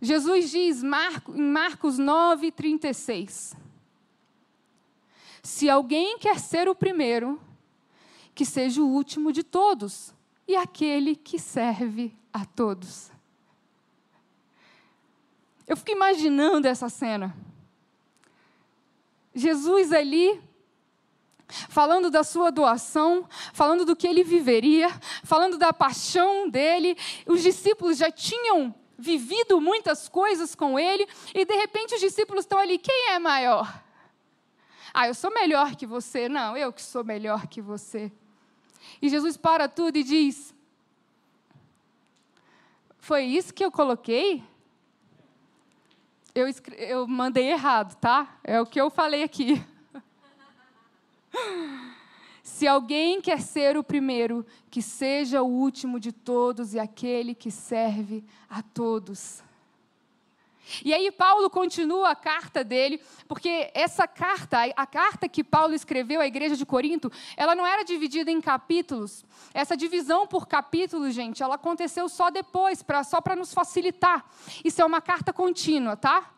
Jesus 0.02 0.50
diz 0.50 0.82
Marco, 0.82 1.36
em 1.36 1.42
Marcos 1.42 1.98
9, 1.98 2.52
36: 2.52 3.56
Se 5.44 5.70
alguém 5.70 6.18
quer 6.18 6.40
ser 6.40 6.70
o 6.70 6.76
primeiro, 6.76 7.42
que 8.34 8.46
seja 8.46 8.82
o 8.82 8.88
último 8.88 9.34
de 9.34 9.44
todos 9.44 10.14
e 10.48 10.56
aquele 10.56 11.18
que 11.18 11.38
serve 11.38 12.16
a 12.32 12.46
todos. 12.46 13.12
Eu 15.68 15.76
fico 15.76 15.92
imaginando 15.92 16.68
essa 16.68 16.88
cena. 16.88 17.36
Jesus 19.36 19.92
ali 19.92 20.42
falando 21.70 22.10
da 22.10 22.24
sua 22.24 22.52
doação, 22.52 23.28
falando 23.54 23.86
do 23.86 23.96
que 23.96 24.08
ele 24.08 24.24
viveria, 24.24 24.90
falando 25.24 25.58
da 25.58 25.72
paixão 25.72 26.50
dele. 26.50 26.98
Os 27.28 27.42
discípulos 27.42 27.98
já 27.98 28.12
tinham 28.12 28.74
vivido 28.98 29.60
muitas 29.60 30.08
coisas 30.08 30.56
com 30.56 30.80
ele, 30.80 31.08
e 31.34 31.46
de 31.46 31.56
repente 31.56 31.96
os 31.96 32.02
discípulos 32.02 32.46
estão 32.46 32.60
ali: 32.60 32.78
quem 32.78 33.10
é 33.10 33.20
maior? 33.20 33.84
Ah, 34.94 35.08
eu 35.08 35.14
sou 35.14 35.34
melhor 35.34 35.76
que 35.76 35.86
você. 35.86 36.30
Não, 36.30 36.56
eu 36.56 36.72
que 36.72 36.82
sou 36.82 37.04
melhor 37.04 37.48
que 37.48 37.62
você. 37.62 38.12
E 39.02 39.10
Jesus 39.10 39.36
para 39.36 39.68
tudo 39.68 39.98
e 39.98 40.04
diz: 40.04 40.54
Foi 43.00 43.24
isso 43.24 43.54
que 43.54 43.66
eu 43.66 43.72
coloquei? 43.72 44.44
Eu, 46.36 46.48
eu 46.78 47.08
mandei 47.08 47.52
errado, 47.52 47.96
tá? 47.96 48.40
É 48.44 48.60
o 48.60 48.66
que 48.66 48.80
eu 48.80 48.90
falei 48.90 49.24
aqui. 49.24 49.64
Se 52.44 52.68
alguém 52.68 53.22
quer 53.22 53.42
ser 53.42 53.78
o 53.78 53.84
primeiro, 53.84 54.46
que 54.70 54.82
seja 54.82 55.42
o 55.42 55.48
último 55.48 56.00
de 56.00 56.12
todos 56.12 56.74
e 56.74 56.80
aquele 56.80 57.34
que 57.34 57.50
serve 57.50 58.24
a 58.50 58.62
todos. 58.62 59.42
E 60.84 60.94
aí 60.94 61.12
Paulo 61.12 61.50
continua 61.50 62.12
a 62.12 62.16
carta 62.16 62.64
dele, 62.64 63.02
porque 63.28 63.70
essa 63.74 64.08
carta, 64.08 64.64
a 64.76 64.86
carta 64.86 65.28
que 65.28 65.44
Paulo 65.44 65.74
escreveu 65.74 66.22
à 66.22 66.28
igreja 66.28 66.56
de 66.56 66.66
Corinto, 66.66 67.12
ela 67.36 67.54
não 67.54 67.66
era 67.66 67.84
dividida 67.84 68.32
em 68.32 68.40
capítulos. 68.40 69.26
Essa 69.54 69.76
divisão 69.76 70.26
por 70.26 70.48
capítulos, 70.48 71.14
gente, 71.14 71.44
ela 71.44 71.56
aconteceu 71.56 72.08
só 72.08 72.30
depois, 72.30 72.82
pra, 72.82 73.04
só 73.04 73.20
para 73.20 73.36
nos 73.36 73.54
facilitar. 73.54 74.26
Isso 74.64 74.82
é 74.82 74.86
uma 74.86 75.02
carta 75.02 75.34
contínua, 75.34 75.98
tá? 75.98 76.32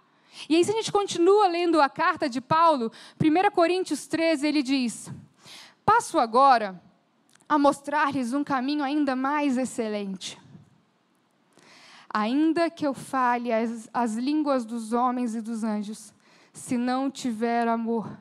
E 0.50 0.56
aí, 0.56 0.64
se 0.64 0.72
a 0.72 0.76
gente 0.76 0.92
continua 0.92 1.48
lendo 1.48 1.82
a 1.82 1.90
carta 1.90 2.30
de 2.30 2.42
Paulo, 2.42 2.92
1 3.22 3.52
Coríntios 3.52 4.08
13, 4.08 4.48
ele 4.48 4.62
diz: 4.62 5.12
Passo 5.86 6.20
agora 6.20 6.82
a 7.48 7.58
mostrar-lhes 7.58 8.34
um 8.34 8.44
caminho 8.44 8.84
ainda 8.84 9.16
mais 9.16 9.58
excelente. 9.58 10.40
Ainda 12.10 12.70
que 12.70 12.88
eu 12.88 12.94
fale 12.94 13.52
as, 13.52 13.90
as 13.94 14.16
línguas 14.16 14.66
dos 14.66 14.94
homens 14.94 15.36
e 15.36 15.42
dos 15.42 15.64
anjos, 15.64 16.14
se 16.54 16.78
não 16.78 17.12
tiver 17.12 17.68
amor, 17.68 18.18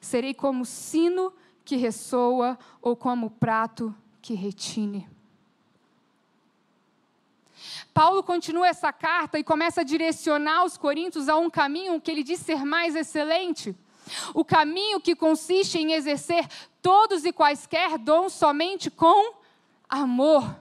serei 0.00 0.32
como 0.32 0.64
sino 0.64 1.32
que 1.64 1.76
ressoa 1.76 2.58
ou 2.80 2.96
como 2.96 3.30
prato 3.30 3.94
que 4.20 4.34
retine. 4.34 5.08
Paulo 7.94 8.24
continua 8.24 8.66
essa 8.66 8.92
carta 8.92 9.38
e 9.38 9.44
começa 9.44 9.82
a 9.82 9.84
direcionar 9.84 10.64
os 10.64 10.76
coríntios 10.76 11.28
a 11.28 11.36
um 11.36 11.48
caminho 11.48 12.00
que 12.00 12.10
ele 12.10 12.24
diz 12.24 12.40
ser 12.40 12.64
mais 12.64 12.96
excelente. 12.96 13.74
O 14.34 14.44
caminho 14.44 15.00
que 15.00 15.14
consiste 15.14 15.78
em 15.78 15.92
exercer 15.92 16.44
todos 16.82 17.24
e 17.24 17.32
quaisquer 17.32 17.96
dons 17.96 18.32
somente 18.32 18.90
com 18.90 19.34
amor. 19.88 20.56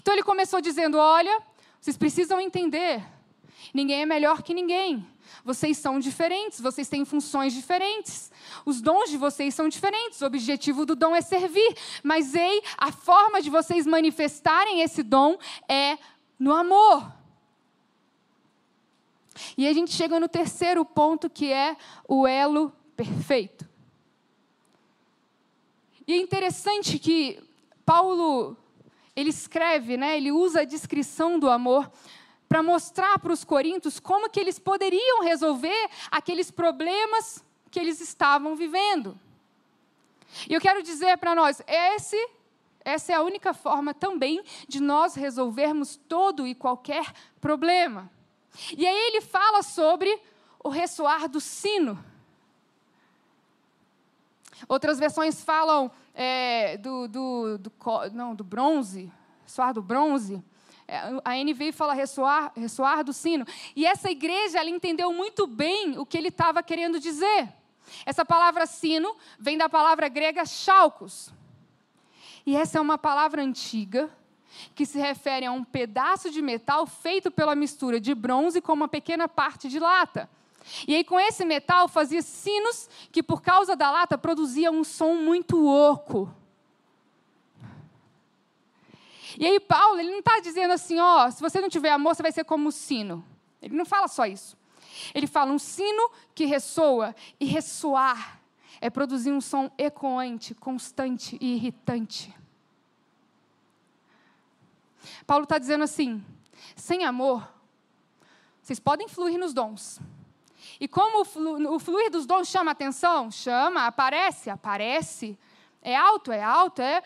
Então 0.00 0.12
ele 0.12 0.22
começou 0.22 0.60
dizendo: 0.60 0.98
Olha, 0.98 1.42
vocês 1.80 1.96
precisam 1.96 2.38
entender, 2.38 3.02
ninguém 3.72 4.02
é 4.02 4.06
melhor 4.06 4.42
que 4.42 4.52
ninguém. 4.52 5.06
Vocês 5.42 5.78
são 5.78 5.98
diferentes, 5.98 6.60
vocês 6.60 6.88
têm 6.88 7.04
funções 7.04 7.52
diferentes. 7.52 8.30
Os 8.64 8.80
dons 8.80 9.10
de 9.10 9.16
vocês 9.16 9.54
são 9.54 9.68
diferentes. 9.68 10.20
O 10.20 10.26
objetivo 10.26 10.84
do 10.84 10.94
dom 10.94 11.16
é 11.16 11.20
servir. 11.20 11.76
Mas 12.02 12.34
ei, 12.34 12.62
a 12.76 12.92
forma 12.92 13.40
de 13.40 13.50
vocês 13.50 13.86
manifestarem 13.86 14.82
esse 14.82 15.02
dom 15.02 15.38
é 15.68 15.98
no 16.38 16.54
amor. 16.54 17.12
E 19.56 19.66
a 19.66 19.72
gente 19.72 19.92
chega 19.92 20.20
no 20.20 20.28
terceiro 20.28 20.84
ponto, 20.84 21.28
que 21.28 21.52
é 21.52 21.76
o 22.06 22.26
elo 22.26 22.72
perfeito. 22.96 23.68
E 26.06 26.12
é 26.12 26.16
interessante 26.16 26.98
que 26.98 27.42
Paulo, 27.84 28.56
ele 29.16 29.30
escreve, 29.30 29.96
né, 29.96 30.16
ele 30.16 30.30
usa 30.30 30.60
a 30.60 30.64
descrição 30.64 31.38
do 31.38 31.48
amor 31.48 31.90
para 32.54 32.62
mostrar 32.62 33.18
para 33.18 33.32
os 33.32 33.42
coríntios 33.42 33.98
como 33.98 34.30
que 34.30 34.38
eles 34.38 34.60
poderiam 34.60 35.24
resolver 35.24 35.90
aqueles 36.08 36.52
problemas 36.52 37.44
que 37.68 37.80
eles 37.80 38.00
estavam 38.00 38.54
vivendo. 38.54 39.18
E 40.48 40.54
eu 40.54 40.60
quero 40.60 40.80
dizer 40.80 41.18
para 41.18 41.34
nós, 41.34 41.60
esse, 41.66 42.16
essa 42.84 43.10
é 43.10 43.16
a 43.16 43.22
única 43.22 43.52
forma 43.52 43.92
também 43.92 44.40
de 44.68 44.80
nós 44.80 45.16
resolvermos 45.16 45.96
todo 46.08 46.46
e 46.46 46.54
qualquer 46.54 47.12
problema. 47.40 48.08
E 48.78 48.86
aí 48.86 49.06
ele 49.08 49.20
fala 49.20 49.60
sobre 49.64 50.16
o 50.62 50.68
ressoar 50.68 51.28
do 51.28 51.40
sino. 51.40 51.98
Outras 54.68 55.00
versões 55.00 55.42
falam 55.42 55.90
é, 56.14 56.76
do, 56.76 57.08
do, 57.08 57.58
do, 57.58 57.72
não, 58.12 58.32
do 58.32 58.44
bronze, 58.44 59.12
ressoar 59.42 59.74
do 59.74 59.82
bronze. 59.82 60.40
É, 60.86 60.98
a 61.24 61.34
NVI 61.42 61.72
fala 61.72 61.94
ressoar, 61.94 62.52
ressoar 62.56 63.02
do 63.02 63.12
sino. 63.12 63.46
E 63.74 63.86
essa 63.86 64.10
igreja, 64.10 64.58
ela 64.58 64.70
entendeu 64.70 65.12
muito 65.12 65.46
bem 65.46 65.98
o 65.98 66.04
que 66.04 66.16
ele 66.16 66.28
estava 66.28 66.62
querendo 66.62 67.00
dizer. 67.00 67.48
Essa 68.04 68.24
palavra 68.24 68.66
sino 68.66 69.14
vem 69.38 69.56
da 69.56 69.68
palavra 69.68 70.08
grega 70.08 70.44
chalcos. 70.44 71.32
E 72.46 72.56
essa 72.56 72.78
é 72.78 72.80
uma 72.80 72.98
palavra 72.98 73.42
antiga 73.42 74.10
que 74.74 74.86
se 74.86 74.98
refere 74.98 75.46
a 75.46 75.52
um 75.52 75.64
pedaço 75.64 76.30
de 76.30 76.40
metal 76.40 76.86
feito 76.86 77.30
pela 77.30 77.54
mistura 77.54 77.98
de 77.98 78.14
bronze 78.14 78.60
com 78.60 78.72
uma 78.72 78.88
pequena 78.88 79.28
parte 79.28 79.68
de 79.68 79.78
lata. 79.78 80.28
E 80.86 80.94
aí, 80.94 81.04
com 81.04 81.20
esse 81.20 81.44
metal, 81.44 81.88
fazia 81.88 82.22
sinos 82.22 82.88
que, 83.12 83.22
por 83.22 83.42
causa 83.42 83.76
da 83.76 83.90
lata, 83.90 84.16
produziam 84.16 84.74
um 84.74 84.84
som 84.84 85.14
muito 85.14 85.66
oco. 85.66 86.32
E 89.38 89.46
aí, 89.46 89.60
Paulo, 89.60 89.98
ele 89.98 90.10
não 90.10 90.18
está 90.20 90.40
dizendo 90.40 90.72
assim, 90.72 90.98
ó, 90.98 91.30
se 91.30 91.40
você 91.40 91.60
não 91.60 91.68
tiver 91.68 91.90
amor, 91.90 92.14
você 92.14 92.22
vai 92.22 92.32
ser 92.32 92.44
como 92.44 92.68
o 92.68 92.72
sino. 92.72 93.24
Ele 93.60 93.74
não 93.74 93.84
fala 93.84 94.08
só 94.08 94.26
isso. 94.26 94.56
Ele 95.14 95.26
fala 95.26 95.52
um 95.52 95.58
sino 95.58 96.10
que 96.34 96.44
ressoa, 96.44 97.14
e 97.40 97.44
ressoar 97.44 98.40
é 98.80 98.90
produzir 98.90 99.32
um 99.32 99.40
som 99.40 99.70
ecoante, 99.78 100.54
constante 100.54 101.38
e 101.40 101.54
irritante. 101.54 102.34
Paulo 105.26 105.44
está 105.44 105.58
dizendo 105.58 105.84
assim: 105.84 106.24
sem 106.76 107.04
amor, 107.04 107.48
vocês 108.62 108.78
podem 108.78 109.08
fluir 109.08 109.38
nos 109.38 109.52
dons. 109.52 110.00
E 110.80 110.88
como 110.88 111.22
o 111.22 111.78
fluir 111.78 112.10
dos 112.10 112.26
dons 112.26 112.48
chama 112.48 112.70
atenção? 112.70 113.30
Chama, 113.30 113.86
aparece, 113.86 114.50
aparece. 114.50 115.38
É 115.80 115.96
alto, 115.96 116.32
é 116.32 116.42
alto, 116.42 116.80
é. 116.80 117.02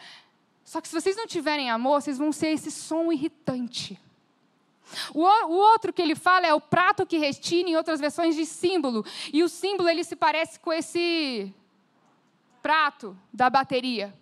Só 0.68 0.82
que 0.82 0.88
se 0.88 1.00
vocês 1.00 1.16
não 1.16 1.26
tiverem 1.26 1.70
amor, 1.70 2.02
vocês 2.02 2.18
vão 2.18 2.30
ser 2.30 2.48
esse 2.48 2.70
som 2.70 3.10
irritante. 3.10 3.98
O, 5.14 5.22
o 5.22 5.52
outro 5.52 5.94
que 5.94 6.02
ele 6.02 6.14
fala 6.14 6.46
é 6.46 6.52
o 6.52 6.60
prato 6.60 7.06
que 7.06 7.16
retine, 7.16 7.70
em 7.70 7.76
outras 7.76 7.98
versões 7.98 8.36
de 8.36 8.44
símbolo. 8.44 9.02
E 9.32 9.42
o 9.42 9.48
símbolo 9.48 9.88
ele 9.88 10.04
se 10.04 10.14
parece 10.14 10.60
com 10.60 10.70
esse 10.70 11.54
prato 12.60 13.16
da 13.32 13.48
bateria. 13.48 14.14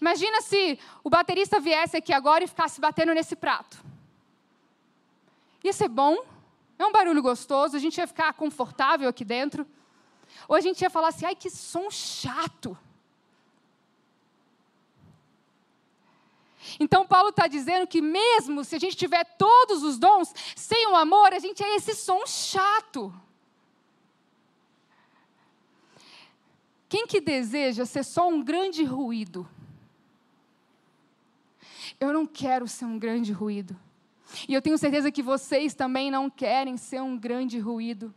Imagina 0.00 0.42
se 0.42 0.78
o 1.02 1.10
baterista 1.10 1.58
viesse 1.58 1.96
aqui 1.96 2.12
agora 2.12 2.44
e 2.44 2.46
ficasse 2.46 2.80
batendo 2.80 3.12
nesse 3.12 3.34
prato. 3.34 3.84
Ia 5.64 5.72
ser 5.72 5.88
bom, 5.88 6.24
é 6.78 6.86
um 6.86 6.92
barulho 6.92 7.20
gostoso, 7.20 7.76
a 7.76 7.80
gente 7.80 7.98
ia 7.98 8.06
ficar 8.06 8.32
confortável 8.34 9.08
aqui 9.08 9.24
dentro. 9.24 9.66
Ou 10.46 10.54
a 10.54 10.60
gente 10.60 10.82
ia 10.82 10.90
falar 10.90 11.08
assim: 11.08 11.26
ai, 11.26 11.34
que 11.34 11.50
som 11.50 11.90
chato. 11.90 12.78
Então, 16.80 17.06
Paulo 17.06 17.30
está 17.30 17.46
dizendo 17.46 17.86
que, 17.86 18.00
mesmo 18.00 18.64
se 18.64 18.74
a 18.76 18.78
gente 18.78 18.96
tiver 18.96 19.24
todos 19.36 19.82
os 19.82 19.98
dons, 19.98 20.32
sem 20.56 20.86
o 20.88 20.96
amor, 20.96 21.32
a 21.32 21.38
gente 21.38 21.62
é 21.62 21.76
esse 21.76 21.94
som 21.94 22.26
chato. 22.26 23.12
Quem 26.88 27.06
que 27.06 27.20
deseja 27.20 27.84
ser 27.84 28.04
só 28.04 28.28
um 28.28 28.42
grande 28.42 28.84
ruído? 28.84 29.48
Eu 31.98 32.12
não 32.12 32.26
quero 32.26 32.66
ser 32.68 32.84
um 32.84 32.98
grande 32.98 33.32
ruído. 33.32 33.76
E 34.48 34.54
eu 34.54 34.62
tenho 34.62 34.78
certeza 34.78 35.12
que 35.12 35.22
vocês 35.22 35.74
também 35.74 36.10
não 36.10 36.28
querem 36.28 36.76
ser 36.76 37.00
um 37.02 37.16
grande 37.16 37.58
ruído. 37.58 38.12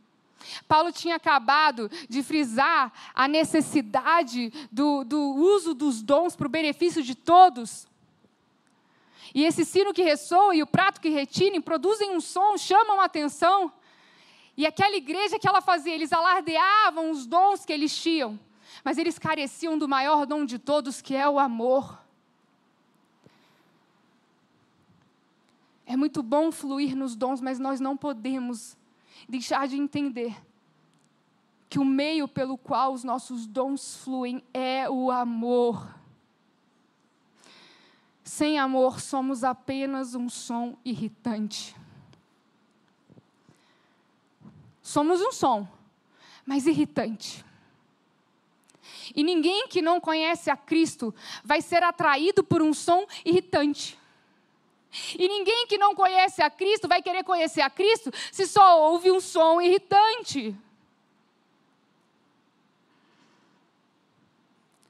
Paulo 0.67 0.91
tinha 0.91 1.15
acabado 1.15 1.89
de 2.07 2.21
frisar 2.21 2.91
a 3.13 3.27
necessidade 3.27 4.51
do, 4.71 5.03
do 5.03 5.19
uso 5.19 5.73
dos 5.73 6.01
dons 6.01 6.35
para 6.35 6.47
o 6.47 6.49
benefício 6.49 7.01
de 7.01 7.15
todos. 7.15 7.87
E 9.33 9.43
esse 9.43 9.65
sino 9.65 9.93
que 9.93 10.03
ressoa 10.03 10.55
e 10.55 10.63
o 10.63 10.67
prato 10.67 11.01
que 11.01 11.09
retine 11.09 11.59
produzem 11.59 12.11
um 12.15 12.21
som, 12.21 12.57
chamam 12.57 12.99
a 13.01 13.05
atenção. 13.05 13.71
E 14.55 14.65
aquela 14.65 14.95
igreja 14.95 15.37
que 15.37 15.47
ela 15.47 15.61
fazia, 15.61 15.93
eles 15.93 16.11
alardeavam 16.11 17.11
os 17.11 17.25
dons 17.25 17.63
que 17.65 17.71
eles 17.71 17.95
tinham, 17.95 18.39
mas 18.83 18.97
eles 18.97 19.19
careciam 19.19 19.77
do 19.77 19.87
maior 19.87 20.25
dom 20.25 20.45
de 20.45 20.57
todos, 20.57 21.01
que 21.01 21.15
é 21.15 21.29
o 21.29 21.37
amor. 21.37 21.99
É 25.85 25.95
muito 25.95 26.21
bom 26.23 26.51
fluir 26.51 26.95
nos 26.95 27.15
dons, 27.15 27.39
mas 27.39 27.59
nós 27.59 27.79
não 27.79 27.95
podemos 27.95 28.75
deixar 29.29 29.67
de 29.67 29.77
entender 29.77 30.35
que 31.69 31.79
o 31.79 31.85
meio 31.85 32.27
pelo 32.27 32.57
qual 32.57 32.93
os 32.93 33.03
nossos 33.03 33.45
dons 33.45 33.97
fluem 33.97 34.43
é 34.53 34.89
o 34.89 35.11
amor. 35.11 35.95
Sem 38.27 38.59
amor, 38.59 38.99
somos 38.99 39.41
apenas 39.41 40.13
um 40.13 40.27
som 40.27 40.77
irritante. 40.83 41.73
Somos 44.81 45.21
um 45.21 45.31
som, 45.31 45.65
mas 46.45 46.67
irritante. 46.67 47.45
E 49.15 49.23
ninguém 49.23 49.69
que 49.69 49.81
não 49.81 50.01
conhece 50.01 50.49
a 50.49 50.57
Cristo 50.57 51.15
vai 51.41 51.61
ser 51.61 51.81
atraído 51.83 52.43
por 52.43 52.61
um 52.61 52.73
som 52.73 53.07
irritante. 53.23 53.97
E 55.17 55.25
ninguém 55.25 55.65
que 55.65 55.77
não 55.77 55.95
conhece 55.95 56.41
a 56.41 56.49
Cristo 56.49 56.85
vai 56.85 57.01
querer 57.01 57.23
conhecer 57.23 57.61
a 57.61 57.69
Cristo 57.69 58.11
se 58.29 58.45
só 58.45 58.91
ouve 58.91 59.09
um 59.09 59.21
som 59.21 59.61
irritante. 59.61 60.53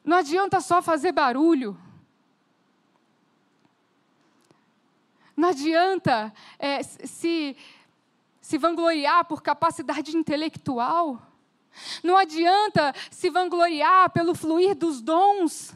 Não 0.04 0.18
adianta 0.18 0.60
só 0.60 0.82
fazer 0.82 1.12
barulho. 1.12 1.80
Não 5.38 5.50
adianta 5.50 6.34
é, 6.58 6.82
se, 6.82 7.56
se 8.42 8.58
vangloriar 8.58 9.24
por 9.26 9.44
capacidade 9.44 10.18
intelectual. 10.18 11.22
Não 12.04 12.18
adianta 12.18 12.92
se 13.12 13.30
vangloriar 13.30 14.10
pelo 14.10 14.34
fluir 14.34 14.74
dos 14.74 15.00
dons. 15.00 15.76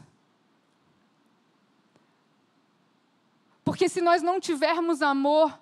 Porque 3.64 3.88
se 3.88 4.00
nós 4.00 4.20
não 4.20 4.40
tivermos 4.40 5.00
amor, 5.00 5.56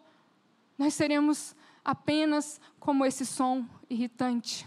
nós 0.78 0.94
seremos 0.94 1.54
apenas 1.84 2.58
como 2.78 3.04
esse 3.04 3.26
som 3.26 3.66
irritante. 3.90 4.66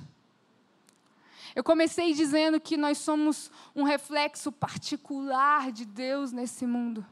Eu 1.56 1.64
comecei 1.64 2.14
dizendo 2.14 2.60
que 2.60 2.78
nós 2.78 3.00
somos 3.00 3.50
um 3.76 3.82
reflexo 3.82 4.52
particular 4.52 5.72
de 5.72 5.86
Deus 5.86 6.32
nesse 6.32 6.68
mundo. 6.68 7.04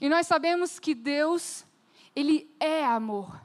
E 0.00 0.08
nós 0.08 0.26
sabemos 0.26 0.78
que 0.78 0.94
Deus, 0.94 1.64
Ele 2.14 2.50
é 2.58 2.84
amor. 2.84 3.40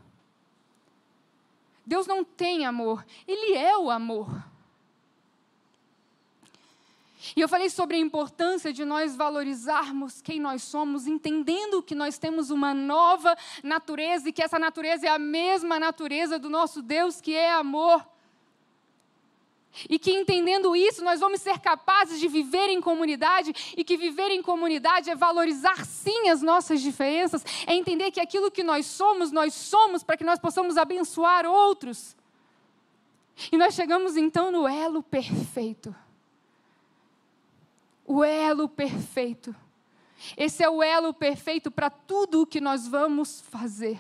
Deus 1.86 2.08
não 2.08 2.24
tem 2.24 2.66
amor, 2.66 3.06
Ele 3.28 3.56
é 3.56 3.78
o 3.78 3.90
amor. 3.90 4.52
E 7.36 7.42
eu 7.42 7.48
falei 7.48 7.70
sobre 7.70 7.96
a 7.96 8.00
importância 8.00 8.74
de 8.74 8.84
nós 8.84 9.16
valorizarmos 9.16 10.22
quem 10.22 10.40
nós 10.40 10.64
somos, 10.64 11.06
entendendo 11.06 11.84
que 11.84 11.94
nós 11.94 12.18
temos 12.18 12.50
uma 12.50 12.74
nova 12.74 13.38
natureza 13.64 14.30
e 14.30 14.34
que 14.34 14.42
essa 14.42 14.58
natureza 14.58 15.06
é 15.06 15.10
a 15.10 15.20
mesma 15.20 15.80
natureza 15.80 16.40
do 16.40 16.50
nosso 16.50 16.82
Deus, 16.82 17.22
que 17.22 17.36
é 17.36 17.54
amor. 17.54 18.06
E 19.90 19.98
que 19.98 20.12
entendendo 20.12 20.76
isso, 20.76 21.04
nós 21.04 21.20
vamos 21.20 21.42
ser 21.42 21.60
capazes 21.60 22.20
de 22.20 22.28
viver 22.28 22.70
em 22.70 22.82
comunidade, 22.82 23.54
e 23.76 23.84
que 23.84 23.98
viver 23.98 24.30
em 24.30 24.42
comunidade 24.42 25.10
é 25.10 25.16
valorizar 25.16 25.86
sim 25.86 26.30
as 26.30 26.42
nossas 26.42 26.82
diferenças, 26.82 27.46
é 27.66 27.74
entender 27.74 28.12
que 28.12 28.20
aquilo 28.20 28.52
que 28.52 28.64
nós 28.64 28.86
somos, 28.86 29.32
nós 29.32 29.54
somos 29.54 30.04
para 30.04 30.18
que 30.18 30.24
nós 30.24 30.40
possamos 30.40 30.78
abençoar 30.78 31.46
outros. 31.46 32.16
E 33.52 33.58
nós 33.58 33.74
chegamos 33.74 34.18
então 34.18 34.52
no 34.52 34.68
elo 34.68 35.02
perfeito. 35.02 35.96
O 38.06 38.24
elo 38.24 38.68
perfeito. 38.68 39.56
Esse 40.38 40.64
é 40.64 40.70
o 40.70 40.84
elo 40.84 41.14
perfeito 41.14 41.72
para 41.72 41.90
tudo 41.90 42.42
o 42.42 42.46
que 42.46 42.62
nós 42.62 42.88
vamos 42.88 43.42
fazer. 43.42 44.00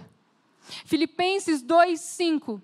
Filipenses 0.85 1.63
2:5 1.63 2.61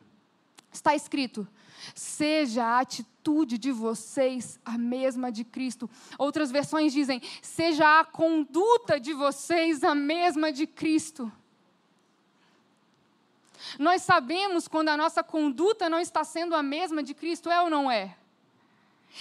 está 0.72 0.93
escrito: 0.93 1.48
Seja 1.93 2.63
a 2.63 2.80
atitude 2.80 3.58
de 3.58 3.71
vocês 3.71 4.60
a 4.63 4.78
mesma 4.78 5.32
de 5.32 5.43
Cristo. 5.43 5.89
Outras 6.17 6.52
versões 6.52 6.93
dizem: 6.93 7.21
Seja 7.41 8.00
a 8.00 8.06
conduta 8.06 9.00
de 9.00 9.13
vocês 9.13 9.84
a 9.84 9.93
mesma 9.93 10.52
de 10.52 10.67
Cristo. 10.67 11.32
Nós 13.80 14.02
sabemos 14.02 14.67
quando 14.67 14.89
a 14.89 14.97
nossa 14.97 15.23
conduta 15.23 15.89
não 15.89 16.00
está 16.00 16.23
sendo 16.23 16.56
a 16.56 16.63
mesma 16.63 17.02
de 17.04 17.13
Cristo, 17.13 17.50
é 17.50 17.62
ou 17.62 17.69
não 17.69 17.89
é? 17.91 18.15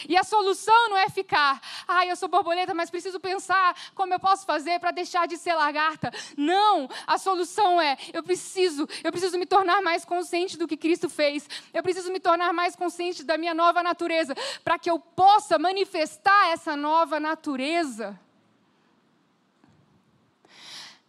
E 0.08 0.16
a 0.16 0.24
solução 0.24 0.90
não 0.90 0.96
é 0.96 1.08
ficar, 1.08 1.60
ah, 1.88 2.04
eu 2.04 2.14
sou 2.16 2.28
borboleta, 2.28 2.74
mas 2.74 2.90
preciso 2.90 3.18
pensar 3.18 3.74
como 3.94 4.12
eu 4.12 4.20
posso 4.20 4.44
fazer 4.44 4.78
para 4.78 4.90
deixar 4.90 5.26
de 5.26 5.36
ser 5.36 5.54
lagarta. 5.54 6.12
Não, 6.36 6.88
a 7.06 7.16
solução 7.16 7.80
é, 7.80 7.96
eu 8.12 8.22
preciso, 8.22 8.86
eu 9.02 9.10
preciso 9.10 9.38
me 9.38 9.46
tornar 9.46 9.80
mais 9.80 10.04
consciente 10.04 10.58
do 10.58 10.68
que 10.68 10.76
Cristo 10.76 11.08
fez. 11.08 11.48
Eu 11.72 11.82
preciso 11.82 12.12
me 12.12 12.20
tornar 12.20 12.52
mais 12.52 12.76
consciente 12.76 13.24
da 13.24 13.38
minha 13.38 13.54
nova 13.54 13.82
natureza, 13.82 14.34
para 14.62 14.78
que 14.78 14.90
eu 14.90 14.98
possa 14.98 15.58
manifestar 15.58 16.48
essa 16.48 16.76
nova 16.76 17.18
natureza. 17.18 18.18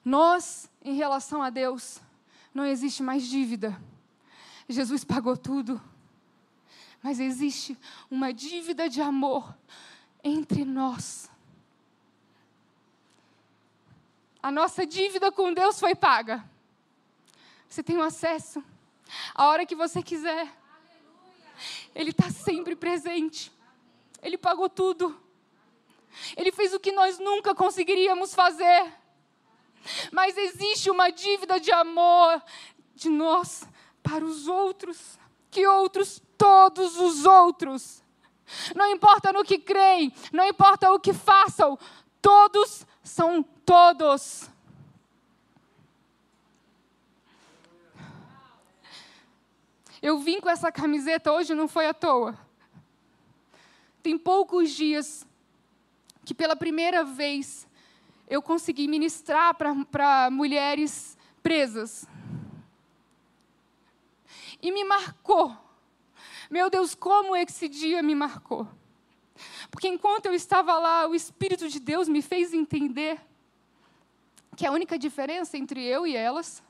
Nós, 0.03 0.69
em 0.81 0.95
relação 0.95 1.41
a 1.43 1.49
Deus, 1.49 1.99
não 2.53 2.65
existe 2.65 3.03
mais 3.03 3.27
dívida. 3.27 3.77
Jesus 4.69 5.03
pagou 5.03 5.35
tudo. 5.35 5.81
Mas 7.07 7.21
existe 7.21 7.77
uma 8.11 8.33
dívida 8.33 8.89
de 8.89 9.01
amor 9.01 9.57
entre 10.21 10.65
nós. 10.65 11.31
A 14.43 14.51
nossa 14.51 14.85
dívida 14.85 15.31
com 15.31 15.53
Deus 15.53 15.79
foi 15.79 15.95
paga. 15.95 16.43
Você 17.69 17.81
tem 17.81 17.95
o 17.95 18.01
um 18.01 18.03
acesso 18.03 18.61
a 19.33 19.47
hora 19.47 19.65
que 19.65 19.73
você 19.73 20.03
quiser. 20.03 20.53
Ele 21.95 22.09
está 22.09 22.29
sempre 22.29 22.75
presente. 22.75 23.53
Ele 24.21 24.37
pagou 24.37 24.67
tudo. 24.69 25.17
Ele 26.35 26.51
fez 26.51 26.73
o 26.73 26.79
que 26.79 26.91
nós 26.91 27.19
nunca 27.19 27.55
conseguiríamos 27.55 28.35
fazer. 28.35 28.93
Mas 30.11 30.37
existe 30.37 30.91
uma 30.91 31.09
dívida 31.09 31.57
de 31.57 31.71
amor 31.71 32.43
de 32.93 33.07
nós 33.07 33.65
para 34.03 34.25
os 34.25 34.49
outros. 34.49 35.17
Que 35.49 35.65
outros? 35.65 36.21
Todos 36.37 36.97
os 36.97 37.25
outros. 37.25 38.03
Não 38.75 38.87
importa 38.87 39.33
no 39.33 39.43
que 39.43 39.59
creem, 39.59 40.13
não 40.31 40.45
importa 40.47 40.91
o 40.91 40.99
que 40.99 41.13
façam, 41.13 41.77
todos 42.21 42.85
são 43.03 43.43
todos. 43.43 44.49
Eu 50.01 50.19
vim 50.19 50.39
com 50.39 50.49
essa 50.49 50.71
camiseta 50.71 51.31
hoje, 51.31 51.53
não 51.53 51.67
foi 51.67 51.87
à 51.87 51.93
toa. 51.93 52.37
Tem 54.01 54.17
poucos 54.17 54.69
dias 54.71 55.27
que 56.23 56.33
pela 56.33 56.55
primeira 56.55 57.03
vez 57.03 57.67
eu 58.29 58.41
consegui 58.41 58.87
ministrar 58.87 59.55
para 59.55 60.29
mulheres 60.29 61.17
presas. 61.41 62.07
E 64.61 64.71
me 64.71 64.83
marcou. 64.83 65.66
Meu 66.49 66.69
Deus, 66.69 66.95
como 66.95 67.35
esse 67.35 67.67
dia 67.67 68.01
me 68.01 68.15
marcou. 68.15 68.67
Porque 69.69 69.87
enquanto 69.87 70.27
eu 70.27 70.33
estava 70.33 70.77
lá, 70.79 71.07
o 71.07 71.15
Espírito 71.15 71.67
de 71.67 71.79
Deus 71.79 72.07
me 72.07 72.21
fez 72.21 72.53
entender 72.53 73.19
que 74.55 74.65
a 74.65 74.71
única 74.71 74.97
diferença 74.97 75.57
entre 75.57 75.83
eu 75.83 76.07
e 76.07 76.15
elas 76.15 76.63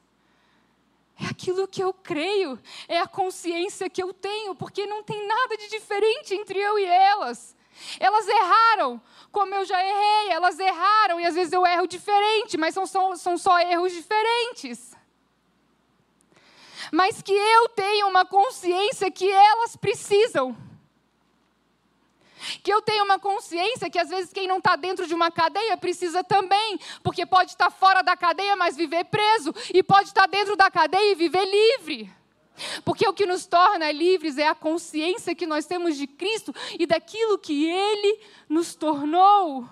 é 1.19 1.25
aquilo 1.25 1.67
que 1.67 1.83
eu 1.83 1.93
creio, 1.93 2.59
é 2.87 2.99
a 2.99 3.07
consciência 3.07 3.89
que 3.89 4.03
eu 4.03 4.13
tenho, 4.13 4.53
porque 4.53 4.85
não 4.85 5.01
tem 5.03 5.25
nada 5.25 5.57
de 5.57 5.69
diferente 5.69 6.35
entre 6.35 6.59
eu 6.59 6.77
e 6.77 6.85
elas. 6.85 7.55
Elas 7.99 8.27
erraram, 8.27 9.01
como 9.31 9.53
eu 9.53 9.63
já 9.65 9.83
errei, 9.83 10.31
elas 10.31 10.59
erraram, 10.59 11.19
e 11.19 11.25
às 11.25 11.35
vezes 11.35 11.53
eu 11.53 11.65
erro 11.65 11.87
diferente, 11.87 12.57
mas 12.57 12.73
são 12.73 13.15
são 13.15 13.37
só 13.37 13.59
erros 13.59 13.93
diferentes. 13.93 14.96
Mas 16.91 17.21
que 17.21 17.31
eu 17.31 17.69
tenha 17.69 18.05
uma 18.07 18.25
consciência 18.25 19.11
que 19.11 19.29
elas 19.29 19.75
precisam. 19.75 20.55
Que 22.63 22.71
eu 22.71 22.81
tenha 22.81 23.03
uma 23.03 23.19
consciência 23.19 23.89
que 23.89 23.99
às 23.99 24.09
vezes 24.09 24.31
quem 24.31 24.47
não 24.47 24.57
está 24.57 24.75
dentro 24.75 25.07
de 25.07 25.13
uma 25.13 25.31
cadeia 25.31 25.75
precisa 25.75 26.23
também, 26.23 26.79
porque 27.03 27.25
pode 27.25 27.51
estar 27.51 27.69
fora 27.71 28.01
da 28.01 28.15
cadeia, 28.15 28.55
mas 28.55 28.77
viver 28.77 29.05
preso, 29.05 29.53
e 29.73 29.81
pode 29.81 30.09
estar 30.09 30.27
dentro 30.27 30.55
da 30.55 30.69
cadeia 30.69 31.11
e 31.11 31.15
viver 31.15 31.45
livre. 31.45 32.11
Porque 32.83 33.07
o 33.07 33.13
que 33.13 33.25
nos 33.25 33.45
torna 33.45 33.91
livres 33.91 34.37
é 34.37 34.47
a 34.47 34.55
consciência 34.55 35.35
que 35.35 35.45
nós 35.45 35.65
temos 35.65 35.95
de 35.95 36.07
Cristo 36.07 36.53
e 36.77 36.85
daquilo 36.85 37.37
que 37.37 37.65
Ele 37.65 38.19
nos 38.49 38.73
tornou. 38.73 39.67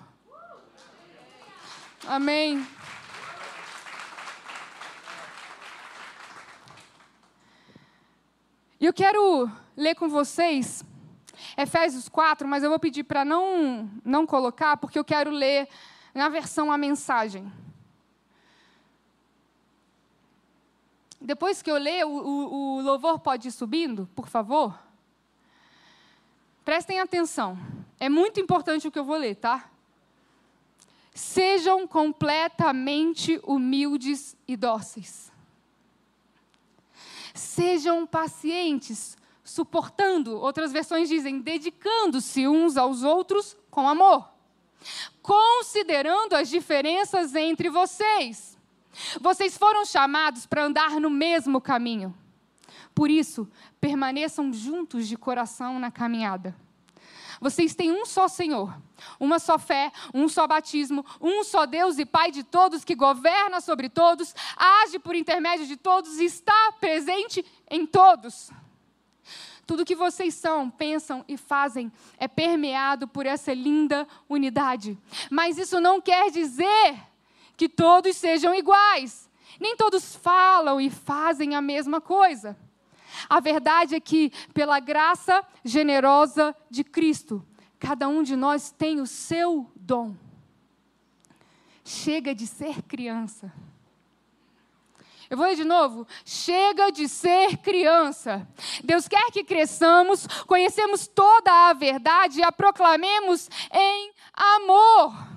Amém. 2.06 2.64
E 8.78 8.84
eu 8.84 8.92
quero 8.92 9.50
ler 9.76 9.94
com 9.94 10.08
vocês 10.08 10.84
Efésios 11.56 12.08
4, 12.08 12.46
mas 12.46 12.62
eu 12.62 12.70
vou 12.70 12.78
pedir 12.78 13.04
para 13.04 13.24
não, 13.24 13.90
não 14.04 14.26
colocar, 14.26 14.76
porque 14.76 14.98
eu 14.98 15.04
quero 15.04 15.30
ler 15.30 15.68
na 16.14 16.28
versão 16.28 16.70
a 16.70 16.78
mensagem. 16.78 17.50
Depois 21.20 21.62
que 21.62 21.70
eu 21.70 21.76
ler, 21.76 22.04
o, 22.04 22.10
o, 22.10 22.76
o 22.76 22.80
louvor 22.82 23.18
pode 23.18 23.48
ir 23.48 23.52
subindo, 23.52 24.08
por 24.14 24.28
favor? 24.28 24.78
Prestem 26.64 27.00
atenção. 27.00 27.58
É 27.98 28.08
muito 28.08 28.40
importante 28.40 28.86
o 28.86 28.90
que 28.90 28.98
eu 28.98 29.04
vou 29.04 29.16
ler, 29.16 29.36
tá? 29.36 29.70
Sejam 31.14 31.86
completamente 31.86 33.40
humildes 33.42 34.36
e 34.46 34.56
dóceis. 34.56 35.32
Sejam 37.36 38.06
pacientes, 38.06 39.16
suportando, 39.44 40.36
outras 40.36 40.72
versões 40.72 41.08
dizem, 41.08 41.40
dedicando-se 41.40 42.48
uns 42.48 42.76
aos 42.76 43.02
outros 43.02 43.56
com 43.70 43.88
amor, 43.88 44.28
considerando 45.22 46.34
as 46.34 46.48
diferenças 46.48 47.34
entre 47.34 47.70
vocês 47.70 48.56
vocês 49.20 49.56
foram 49.56 49.84
chamados 49.84 50.46
para 50.46 50.64
andar 50.64 51.00
no 51.00 51.10
mesmo 51.10 51.60
caminho. 51.60 52.14
Por 52.94 53.10
isso, 53.10 53.48
permaneçam 53.80 54.52
juntos 54.52 55.06
de 55.06 55.16
coração 55.16 55.78
na 55.78 55.90
caminhada. 55.90 56.56
Vocês 57.40 57.74
têm 57.74 57.90
um 57.90 58.06
só 58.06 58.28
Senhor, 58.28 58.74
uma 59.20 59.38
só 59.38 59.58
fé, 59.58 59.92
um 60.14 60.28
só 60.28 60.46
batismo, 60.46 61.04
um 61.20 61.44
só 61.44 61.66
Deus 61.66 61.98
e 61.98 62.06
Pai 62.06 62.30
de 62.30 62.42
todos, 62.42 62.84
que 62.84 62.94
governa 62.94 63.60
sobre 63.60 63.88
todos, 63.88 64.34
age 64.56 64.98
por 64.98 65.14
intermédio 65.14 65.66
de 65.66 65.76
todos 65.76 66.18
e 66.18 66.24
está 66.24 66.72
presente 66.80 67.44
em 67.70 67.86
todos. 67.86 68.50
Tudo 69.66 69.84
que 69.84 69.96
vocês 69.96 70.34
são, 70.34 70.70
pensam 70.70 71.24
e 71.26 71.36
fazem 71.36 71.92
é 72.18 72.28
permeado 72.28 73.08
por 73.08 73.26
essa 73.26 73.52
linda 73.52 74.06
unidade. 74.28 74.96
Mas 75.28 75.58
isso 75.58 75.80
não 75.80 76.00
quer 76.00 76.30
dizer 76.30 76.96
que 77.56 77.68
todos 77.68 78.16
sejam 78.16 78.54
iguais. 78.54 79.28
Nem 79.58 79.76
todos 79.76 80.14
falam 80.14 80.80
e 80.80 80.88
fazem 80.88 81.56
a 81.56 81.60
mesma 81.60 82.00
coisa. 82.00 82.56
A 83.28 83.40
verdade 83.40 83.94
é 83.94 84.00
que, 84.00 84.30
pela 84.52 84.80
graça 84.80 85.44
generosa 85.64 86.54
de 86.70 86.84
Cristo, 86.84 87.44
cada 87.78 88.08
um 88.08 88.22
de 88.22 88.36
nós 88.36 88.70
tem 88.70 89.00
o 89.00 89.06
seu 89.06 89.70
dom. 89.76 90.14
Chega 91.84 92.34
de 92.34 92.46
ser 92.46 92.82
criança. 92.82 93.52
Eu 95.28 95.36
vou 95.36 95.46
ler 95.46 95.56
de 95.56 95.64
novo. 95.64 96.06
Chega 96.24 96.90
de 96.90 97.08
ser 97.08 97.56
criança. 97.58 98.46
Deus 98.84 99.08
quer 99.08 99.30
que 99.32 99.44
cresçamos, 99.44 100.26
conhecemos 100.46 101.06
toda 101.06 101.68
a 101.68 101.72
verdade 101.72 102.40
e 102.40 102.44
a 102.44 102.52
proclamemos 102.52 103.48
em 103.72 104.12
amor. 104.32 105.35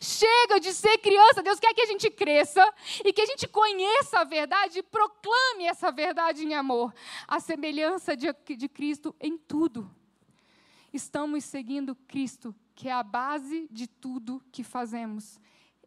Chega 0.00 0.58
de 0.60 0.72
ser 0.72 0.98
criança. 0.98 1.42
Deus 1.42 1.60
quer 1.60 1.74
que 1.74 1.82
a 1.82 1.86
gente 1.86 2.10
cresça 2.10 2.64
e 3.04 3.12
que 3.12 3.20
a 3.20 3.26
gente 3.26 3.46
conheça 3.48 4.20
a 4.20 4.24
verdade 4.24 4.78
e 4.78 4.82
proclame 4.82 5.64
essa 5.66 5.90
verdade 5.90 6.44
em 6.44 6.54
amor. 6.54 6.94
A 7.26 7.40
semelhança 7.40 8.16
de, 8.16 8.26
de 8.56 8.68
Cristo 8.68 9.14
em 9.20 9.36
tudo. 9.36 9.90
Estamos 10.92 11.44
seguindo 11.44 11.94
Cristo, 12.06 12.54
que 12.74 12.88
é 12.88 12.92
a 12.92 13.02
base 13.02 13.68
de 13.70 13.86
tudo 13.86 14.42
que 14.52 14.62
fazemos. 14.62 15.40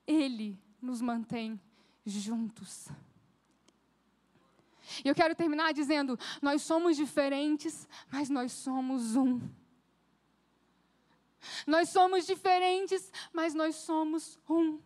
Ele 0.05 0.59
nos 0.81 1.01
mantém 1.01 1.59
juntos. 2.05 2.87
E 5.03 5.07
eu 5.07 5.15
quero 5.15 5.35
terminar 5.35 5.73
dizendo: 5.73 6.17
nós 6.41 6.61
somos 6.61 6.95
diferentes, 6.95 7.87
mas 8.11 8.29
nós 8.29 8.51
somos 8.51 9.15
um. 9.15 9.39
Nós 11.65 11.89
somos 11.89 12.25
diferentes, 12.25 13.11
mas 13.31 13.53
nós 13.53 13.75
somos 13.75 14.39
um. 14.49 14.79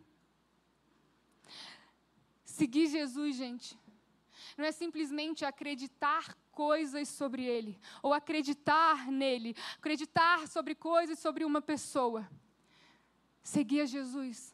Seguir 2.43 2.87
Jesus, 2.87 3.35
gente, 3.35 3.79
não 4.57 4.65
é 4.65 4.71
simplesmente 4.71 5.45
acreditar 5.45 6.37
coisas 6.51 7.07
sobre 7.07 7.45
Ele, 7.45 7.79
ou 8.03 8.13
acreditar 8.13 9.11
nele, 9.11 9.55
acreditar 9.77 10.47
sobre 10.47 10.75
coisas 10.75 11.17
sobre 11.19 11.45
uma 11.45 11.61
pessoa. 11.61 12.29
Seguir 13.43 13.81
a 13.81 13.85
Jesus 13.85 14.53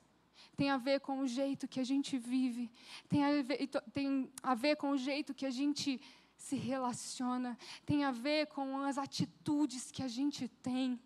tem 0.57 0.71
a 0.71 0.77
ver 0.77 0.99
com 1.01 1.19
o 1.19 1.27
jeito 1.27 1.67
que 1.67 1.79
a 1.79 1.83
gente 1.83 2.17
vive, 2.17 2.71
tem 3.07 3.23
a 3.23 3.43
ver, 3.43 3.69
tem 3.93 4.31
a 4.41 4.55
ver 4.55 4.75
com 4.75 4.89
o 4.89 4.97
jeito 4.97 5.33
que 5.33 5.45
a 5.45 5.51
gente 5.51 6.01
se 6.35 6.55
relaciona, 6.55 7.55
tem 7.85 8.03
a 8.03 8.11
ver 8.11 8.47
com 8.47 8.79
as 8.79 8.97
atitudes 8.97 9.91
que 9.91 10.01
a 10.01 10.07
gente 10.07 10.47
tem. 10.47 10.99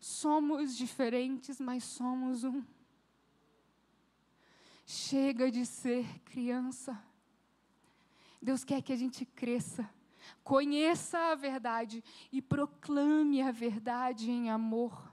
Somos 0.00 0.76
diferentes, 0.76 1.60
mas 1.60 1.84
somos 1.84 2.42
um. 2.42 2.64
Chega 4.86 5.50
de 5.50 5.64
ser 5.64 6.20
criança. 6.22 7.00
Deus 8.42 8.64
quer 8.64 8.82
que 8.82 8.92
a 8.92 8.96
gente 8.96 9.24
cresça 9.24 9.88
conheça 10.42 11.18
a 11.18 11.34
verdade 11.34 12.02
e 12.32 12.40
proclame 12.40 13.42
a 13.42 13.50
verdade 13.50 14.30
em 14.30 14.50
amor. 14.50 15.12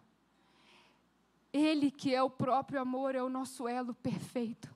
Ele 1.52 1.90
que 1.90 2.14
é 2.14 2.22
o 2.22 2.30
próprio 2.30 2.82
amor 2.82 3.16
é 3.16 3.24
o 3.24 3.30
nosso 3.30 3.68
elo 3.68 3.94
perfeito. 3.94 4.76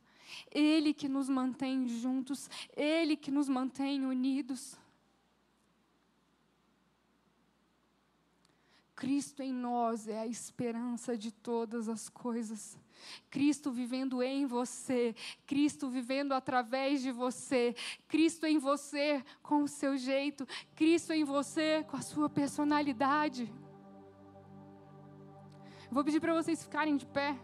Ele 0.49 0.93
que 0.93 1.09
nos 1.09 1.28
mantém 1.28 1.88
juntos, 1.88 2.49
ele 2.76 3.18
que 3.18 3.30
nos 3.30 3.49
mantém 3.49 4.05
unidos. 4.05 4.80
Cristo 9.01 9.41
em 9.41 9.51
nós 9.51 10.07
é 10.07 10.19
a 10.19 10.27
esperança 10.27 11.17
de 11.17 11.31
todas 11.31 11.89
as 11.89 12.07
coisas. 12.07 12.77
Cristo 13.31 13.71
vivendo 13.71 14.21
em 14.21 14.45
você, 14.45 15.15
Cristo 15.47 15.89
vivendo 15.89 16.33
através 16.33 17.01
de 17.01 17.11
você, 17.11 17.75
Cristo 18.07 18.45
em 18.45 18.59
você 18.59 19.25
com 19.41 19.63
o 19.63 19.67
seu 19.67 19.97
jeito, 19.97 20.47
Cristo 20.75 21.13
em 21.13 21.23
você 21.23 21.83
com 21.89 21.97
a 21.97 22.01
sua 22.03 22.29
personalidade. 22.29 23.51
Vou 25.89 26.03
pedir 26.03 26.19
para 26.19 26.35
vocês 26.35 26.61
ficarem 26.61 26.95
de 26.95 27.07
pé. 27.07 27.35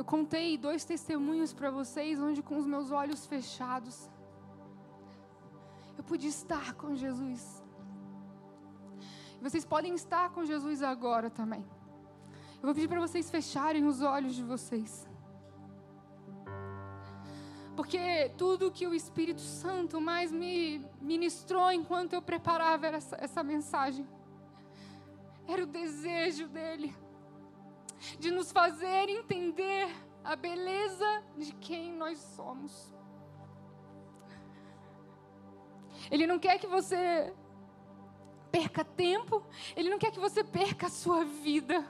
Eu 0.00 0.04
contei 0.12 0.56
dois 0.56 0.82
testemunhos 0.82 1.52
para 1.52 1.70
vocês, 1.70 2.18
onde 2.18 2.42
com 2.42 2.56
os 2.56 2.66
meus 2.66 2.90
olhos 2.90 3.26
fechados, 3.26 4.08
eu 5.98 6.02
pude 6.02 6.26
estar 6.26 6.72
com 6.72 6.96
Jesus. 6.96 7.62
Vocês 9.42 9.62
podem 9.62 9.94
estar 9.94 10.30
com 10.30 10.42
Jesus 10.42 10.82
agora 10.82 11.28
também. 11.28 11.62
Eu 12.54 12.62
vou 12.62 12.74
pedir 12.74 12.88
para 12.88 12.98
vocês 12.98 13.30
fecharem 13.30 13.84
os 13.84 14.00
olhos 14.00 14.34
de 14.34 14.42
vocês. 14.42 15.06
Porque 17.76 18.30
tudo 18.38 18.72
que 18.72 18.86
o 18.86 18.94
Espírito 18.94 19.42
Santo 19.42 20.00
mais 20.00 20.32
me 20.32 20.82
ministrou 20.98 21.70
enquanto 21.70 22.14
eu 22.14 22.22
preparava 22.22 22.86
essa, 22.86 23.16
essa 23.20 23.42
mensagem 23.42 24.08
era 25.46 25.62
o 25.62 25.66
desejo 25.66 26.48
dele 26.48 26.96
de 28.18 28.30
nos 28.30 28.50
fazer 28.52 29.08
entender 29.08 29.88
a 30.22 30.36
beleza 30.36 31.22
de 31.36 31.52
quem 31.54 31.92
nós 31.92 32.18
somos. 32.18 32.94
Ele 36.10 36.26
não 36.26 36.38
quer 36.38 36.58
que 36.58 36.66
você 36.66 37.32
perca 38.50 38.84
tempo, 38.84 39.44
ele 39.76 39.90
não 39.90 39.98
quer 39.98 40.10
que 40.10 40.18
você 40.18 40.42
perca 40.42 40.86
a 40.86 40.90
sua 40.90 41.24
vida 41.24 41.86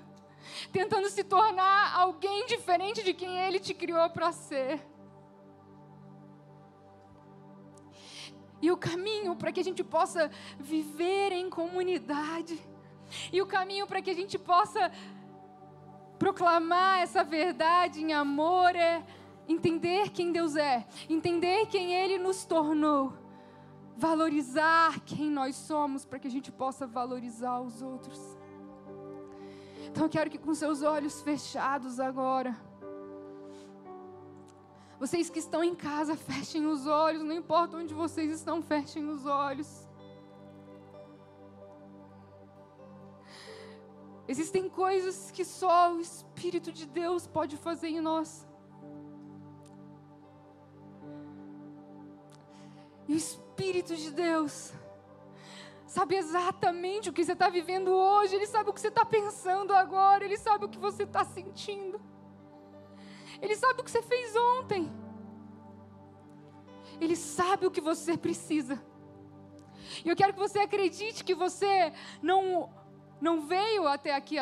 tentando 0.73 1.09
se 1.09 1.23
tornar 1.25 1.95
alguém 1.95 2.47
diferente 2.47 3.03
de 3.03 3.15
quem 3.15 3.39
ele 3.39 3.59
te 3.59 3.75
criou 3.75 4.09
para 4.11 4.33
ser. 4.33 4.85
E 8.63 8.71
o 8.71 8.77
caminho 8.77 9.35
para 9.37 9.53
que 9.53 9.61
a 9.61 9.65
gente 9.65 9.83
possa 9.83 10.31
viver 10.59 11.33
em 11.33 11.49
comunidade, 11.49 12.61
e 13.33 13.41
o 13.41 13.47
caminho 13.47 13.87
para 13.87 14.03
que 14.03 14.11
a 14.11 14.15
gente 14.15 14.39
possa 14.39 14.93
proclamar 16.21 17.01
essa 17.01 17.25
verdade 17.25 18.03
em 18.03 18.13
amor 18.13 18.77
é 18.77 19.03
entender 19.49 20.11
quem 20.11 20.31
Deus 20.31 20.55
é, 20.55 20.87
entender 21.09 21.65
quem 21.67 21.95
Ele 21.95 22.19
nos 22.19 22.45
tornou, 22.45 23.15
valorizar 23.97 25.01
quem 25.01 25.31
nós 25.31 25.57
somos 25.57 26.05
para 26.05 26.19
que 26.19 26.29
a 26.29 26.31
gente 26.31 26.53
possa 26.53 26.87
valorizar 26.87 27.59
os 27.61 27.81
outros. 27.81 28.21
Então 29.89 30.05
eu 30.05 30.11
quero 30.11 30.29
que 30.29 30.37
com 30.37 30.55
seus 30.55 30.83
olhos 30.83 31.23
fechados 31.23 31.99
agora, 31.99 32.55
vocês 34.99 35.31
que 35.31 35.39
estão 35.39 35.65
em 35.65 35.75
casa, 35.75 36.15
fechem 36.15 36.67
os 36.67 36.87
olhos, 36.87 37.23
não 37.23 37.33
importa 37.33 37.79
onde 37.79 37.95
vocês 37.95 38.31
estão, 38.31 38.61
fechem 38.61 39.09
os 39.09 39.25
olhos. 39.25 39.89
Existem 44.33 44.69
coisas 44.69 45.33
que 45.33 45.45
só 45.45 45.93
o 45.93 46.01
Espírito 46.01 46.71
de 46.71 46.87
Deus 46.87 47.27
pode 47.27 47.57
fazer 47.57 47.89
em 47.89 48.01
nós. 48.01 48.47
E 53.09 53.13
o 53.13 53.17
Espírito 53.17 53.97
de 53.97 54.13
Deus 54.13 54.73
sabe 55.85 56.15
exatamente 56.15 57.11
o 57.11 57.13
que 57.13 57.25
você 57.25 57.33
está 57.33 57.49
vivendo 57.49 57.89
hoje, 57.89 58.37
Ele 58.37 58.47
sabe 58.47 58.71
o 58.71 58.73
que 58.73 58.81
você 58.81 58.87
está 58.87 59.05
pensando 59.05 59.75
agora, 59.75 60.25
Ele 60.25 60.39
sabe 60.39 60.65
o 60.65 60.69
que 60.69 60.79
você 60.79 61.03
está 61.03 61.25
sentindo, 61.25 62.01
Ele 63.43 63.57
sabe 63.57 63.81
o 63.81 63.85
que 63.85 63.91
você 63.91 64.01
fez 64.01 64.37
ontem, 64.37 64.93
Ele 67.01 67.17
sabe 67.17 67.67
o 67.67 67.71
que 67.73 67.81
você 67.81 68.17
precisa. 68.17 68.81
E 70.05 70.09
eu 70.09 70.15
quero 70.15 70.33
que 70.33 70.39
você 70.39 70.61
acredite 70.61 71.25
que 71.25 71.35
você 71.35 71.93
não 72.23 72.71
não 73.21 73.43
veio 73.43 73.87
até 73.87 74.15
aqui 74.15 74.37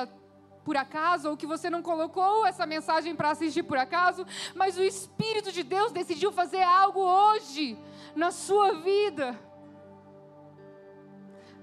por 0.65 0.77
acaso, 0.77 1.31
ou 1.31 1.37
que 1.37 1.47
você 1.47 1.71
não 1.71 1.83
colocou 1.83 2.47
essa 2.47 2.67
mensagem 2.67 3.15
para 3.17 3.31
assistir 3.31 3.63
por 3.63 3.79
acaso, 3.79 4.27
mas 4.55 4.77
o 4.77 4.83
Espírito 4.83 5.51
de 5.51 5.63
Deus 5.63 5.93
decidiu 5.93 6.31
fazer 6.31 6.63
algo 6.63 7.01
hoje 7.01 7.79
na 8.15 8.31
sua 8.31 8.75
vida. 8.75 9.39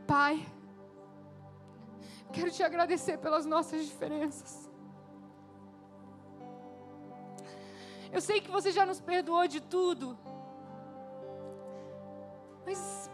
Pai, 0.07 0.45
quero 2.33 2.51
te 2.51 2.63
agradecer 2.63 3.17
pelas 3.19 3.45
nossas 3.45 3.85
diferenças. 3.85 4.69
Eu 8.11 8.21
sei 8.21 8.41
que 8.41 8.49
você 8.49 8.71
já 8.71 8.85
nos 8.85 8.99
perdoou 8.99 9.47
de 9.47 9.61
tudo, 9.61 10.17
mas 12.65 13.09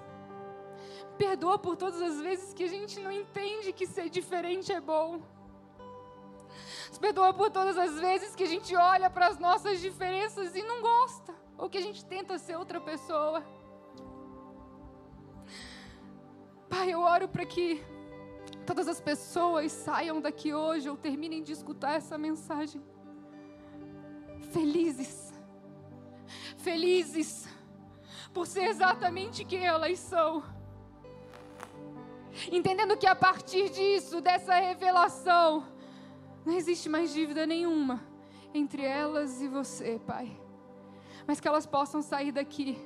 perdoa 1.17 1.57
por 1.57 1.75
todas 1.75 2.01
as 2.01 2.19
vezes 2.19 2.53
que 2.53 2.63
a 2.63 2.67
gente 2.67 2.99
não 2.99 3.11
entende 3.11 3.73
que 3.73 3.85
ser 3.85 4.09
diferente 4.09 4.71
é 4.71 4.81
bom. 4.81 5.21
Nos 6.89 6.97
perdoa 6.97 7.33
por 7.33 7.49
todas 7.49 7.77
as 7.77 7.99
vezes 7.99 8.35
que 8.35 8.43
a 8.43 8.47
gente 8.47 8.75
olha 8.75 9.09
para 9.09 9.27
as 9.27 9.39
nossas 9.39 9.79
diferenças 9.79 10.55
e 10.55 10.61
não 10.61 10.81
gosta, 10.81 11.33
ou 11.57 11.69
que 11.69 11.77
a 11.77 11.81
gente 11.81 12.03
tenta 12.05 12.37
ser 12.37 12.57
outra 12.57 12.81
pessoa. 12.81 13.43
Pai, 16.69 16.89
eu 16.91 16.99
oro 16.99 17.27
para 17.27 17.45
que 17.45 17.83
todas 18.65 18.87
as 18.87 18.99
pessoas 19.01 19.71
saiam 19.71 20.21
daqui 20.21 20.53
hoje 20.53 20.89
ou 20.89 20.97
terminem 20.97 21.43
de 21.43 21.51
escutar 21.51 21.95
essa 21.95 22.17
mensagem. 22.17 22.81
Felizes, 24.51 25.33
felizes 26.57 27.47
por 28.33 28.47
ser 28.47 28.63
exatamente 28.63 29.43
quem 29.45 29.65
elas 29.65 29.99
são. 29.99 30.43
Entendendo 32.51 32.97
que 32.97 33.07
a 33.07 33.15
partir 33.15 33.69
disso, 33.69 34.21
dessa 34.21 34.55
revelação, 34.55 35.65
não 36.45 36.53
existe 36.53 36.89
mais 36.89 37.13
dívida 37.13 37.45
nenhuma 37.45 38.01
entre 38.53 38.83
elas 38.83 39.41
e 39.41 39.47
você, 39.47 39.99
Pai. 40.05 40.31
Mas 41.27 41.39
que 41.39 41.47
elas 41.47 41.65
possam 41.65 42.01
sair 42.01 42.31
daqui 42.31 42.77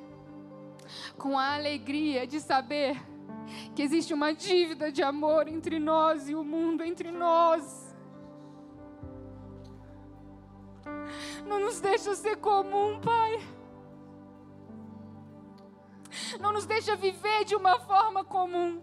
com 1.18 1.38
a 1.38 1.56
alegria 1.56 2.28
de 2.28 2.40
saber 2.40 2.96
que 3.76 3.82
existe 3.82 4.14
uma 4.14 4.34
dívida 4.34 4.92
de 4.92 5.02
amor 5.02 5.48
entre 5.48 5.80
nós 5.80 6.30
e 6.30 6.36
o 6.36 6.44
mundo, 6.44 6.84
entre 6.84 7.12
nós. 7.12 7.96
Não 11.46 11.60
nos 11.60 11.80
deixa 11.80 12.16
ser 12.16 12.38
comum, 12.38 13.00
Pai. 13.00 13.40
Não 16.40 16.52
nos 16.52 16.66
deixa 16.66 16.96
viver 16.96 17.46
de 17.46 17.56
uma 17.56 17.80
forma 17.80 18.24
comum. 18.24 18.82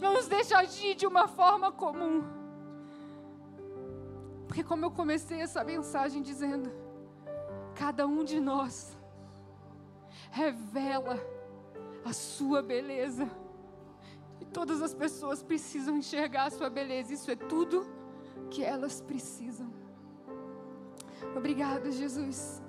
Não 0.00 0.14
nos 0.14 0.26
deixa 0.26 0.58
agir 0.58 0.94
de 0.94 1.06
uma 1.06 1.26
forma 1.26 1.72
comum. 1.72 2.22
Porque, 4.46 4.64
como 4.64 4.84
eu 4.84 4.90
comecei 4.90 5.40
essa 5.40 5.62
mensagem 5.62 6.22
dizendo, 6.22 6.72
cada 7.74 8.06
um 8.06 8.24
de 8.24 8.40
nós 8.40 8.98
revela 10.30 11.18
a 12.04 12.12
sua 12.12 12.62
beleza. 12.62 13.30
E 14.40 14.44
todas 14.44 14.82
as 14.82 14.94
pessoas 14.94 15.42
precisam 15.42 15.96
enxergar 15.96 16.46
a 16.46 16.50
sua 16.50 16.70
beleza. 16.70 17.12
Isso 17.14 17.30
é 17.30 17.36
tudo 17.36 17.86
que 18.50 18.64
elas 18.64 19.00
precisam. 19.00 19.70
Obrigada, 21.36 21.90
Jesus. 21.90 22.62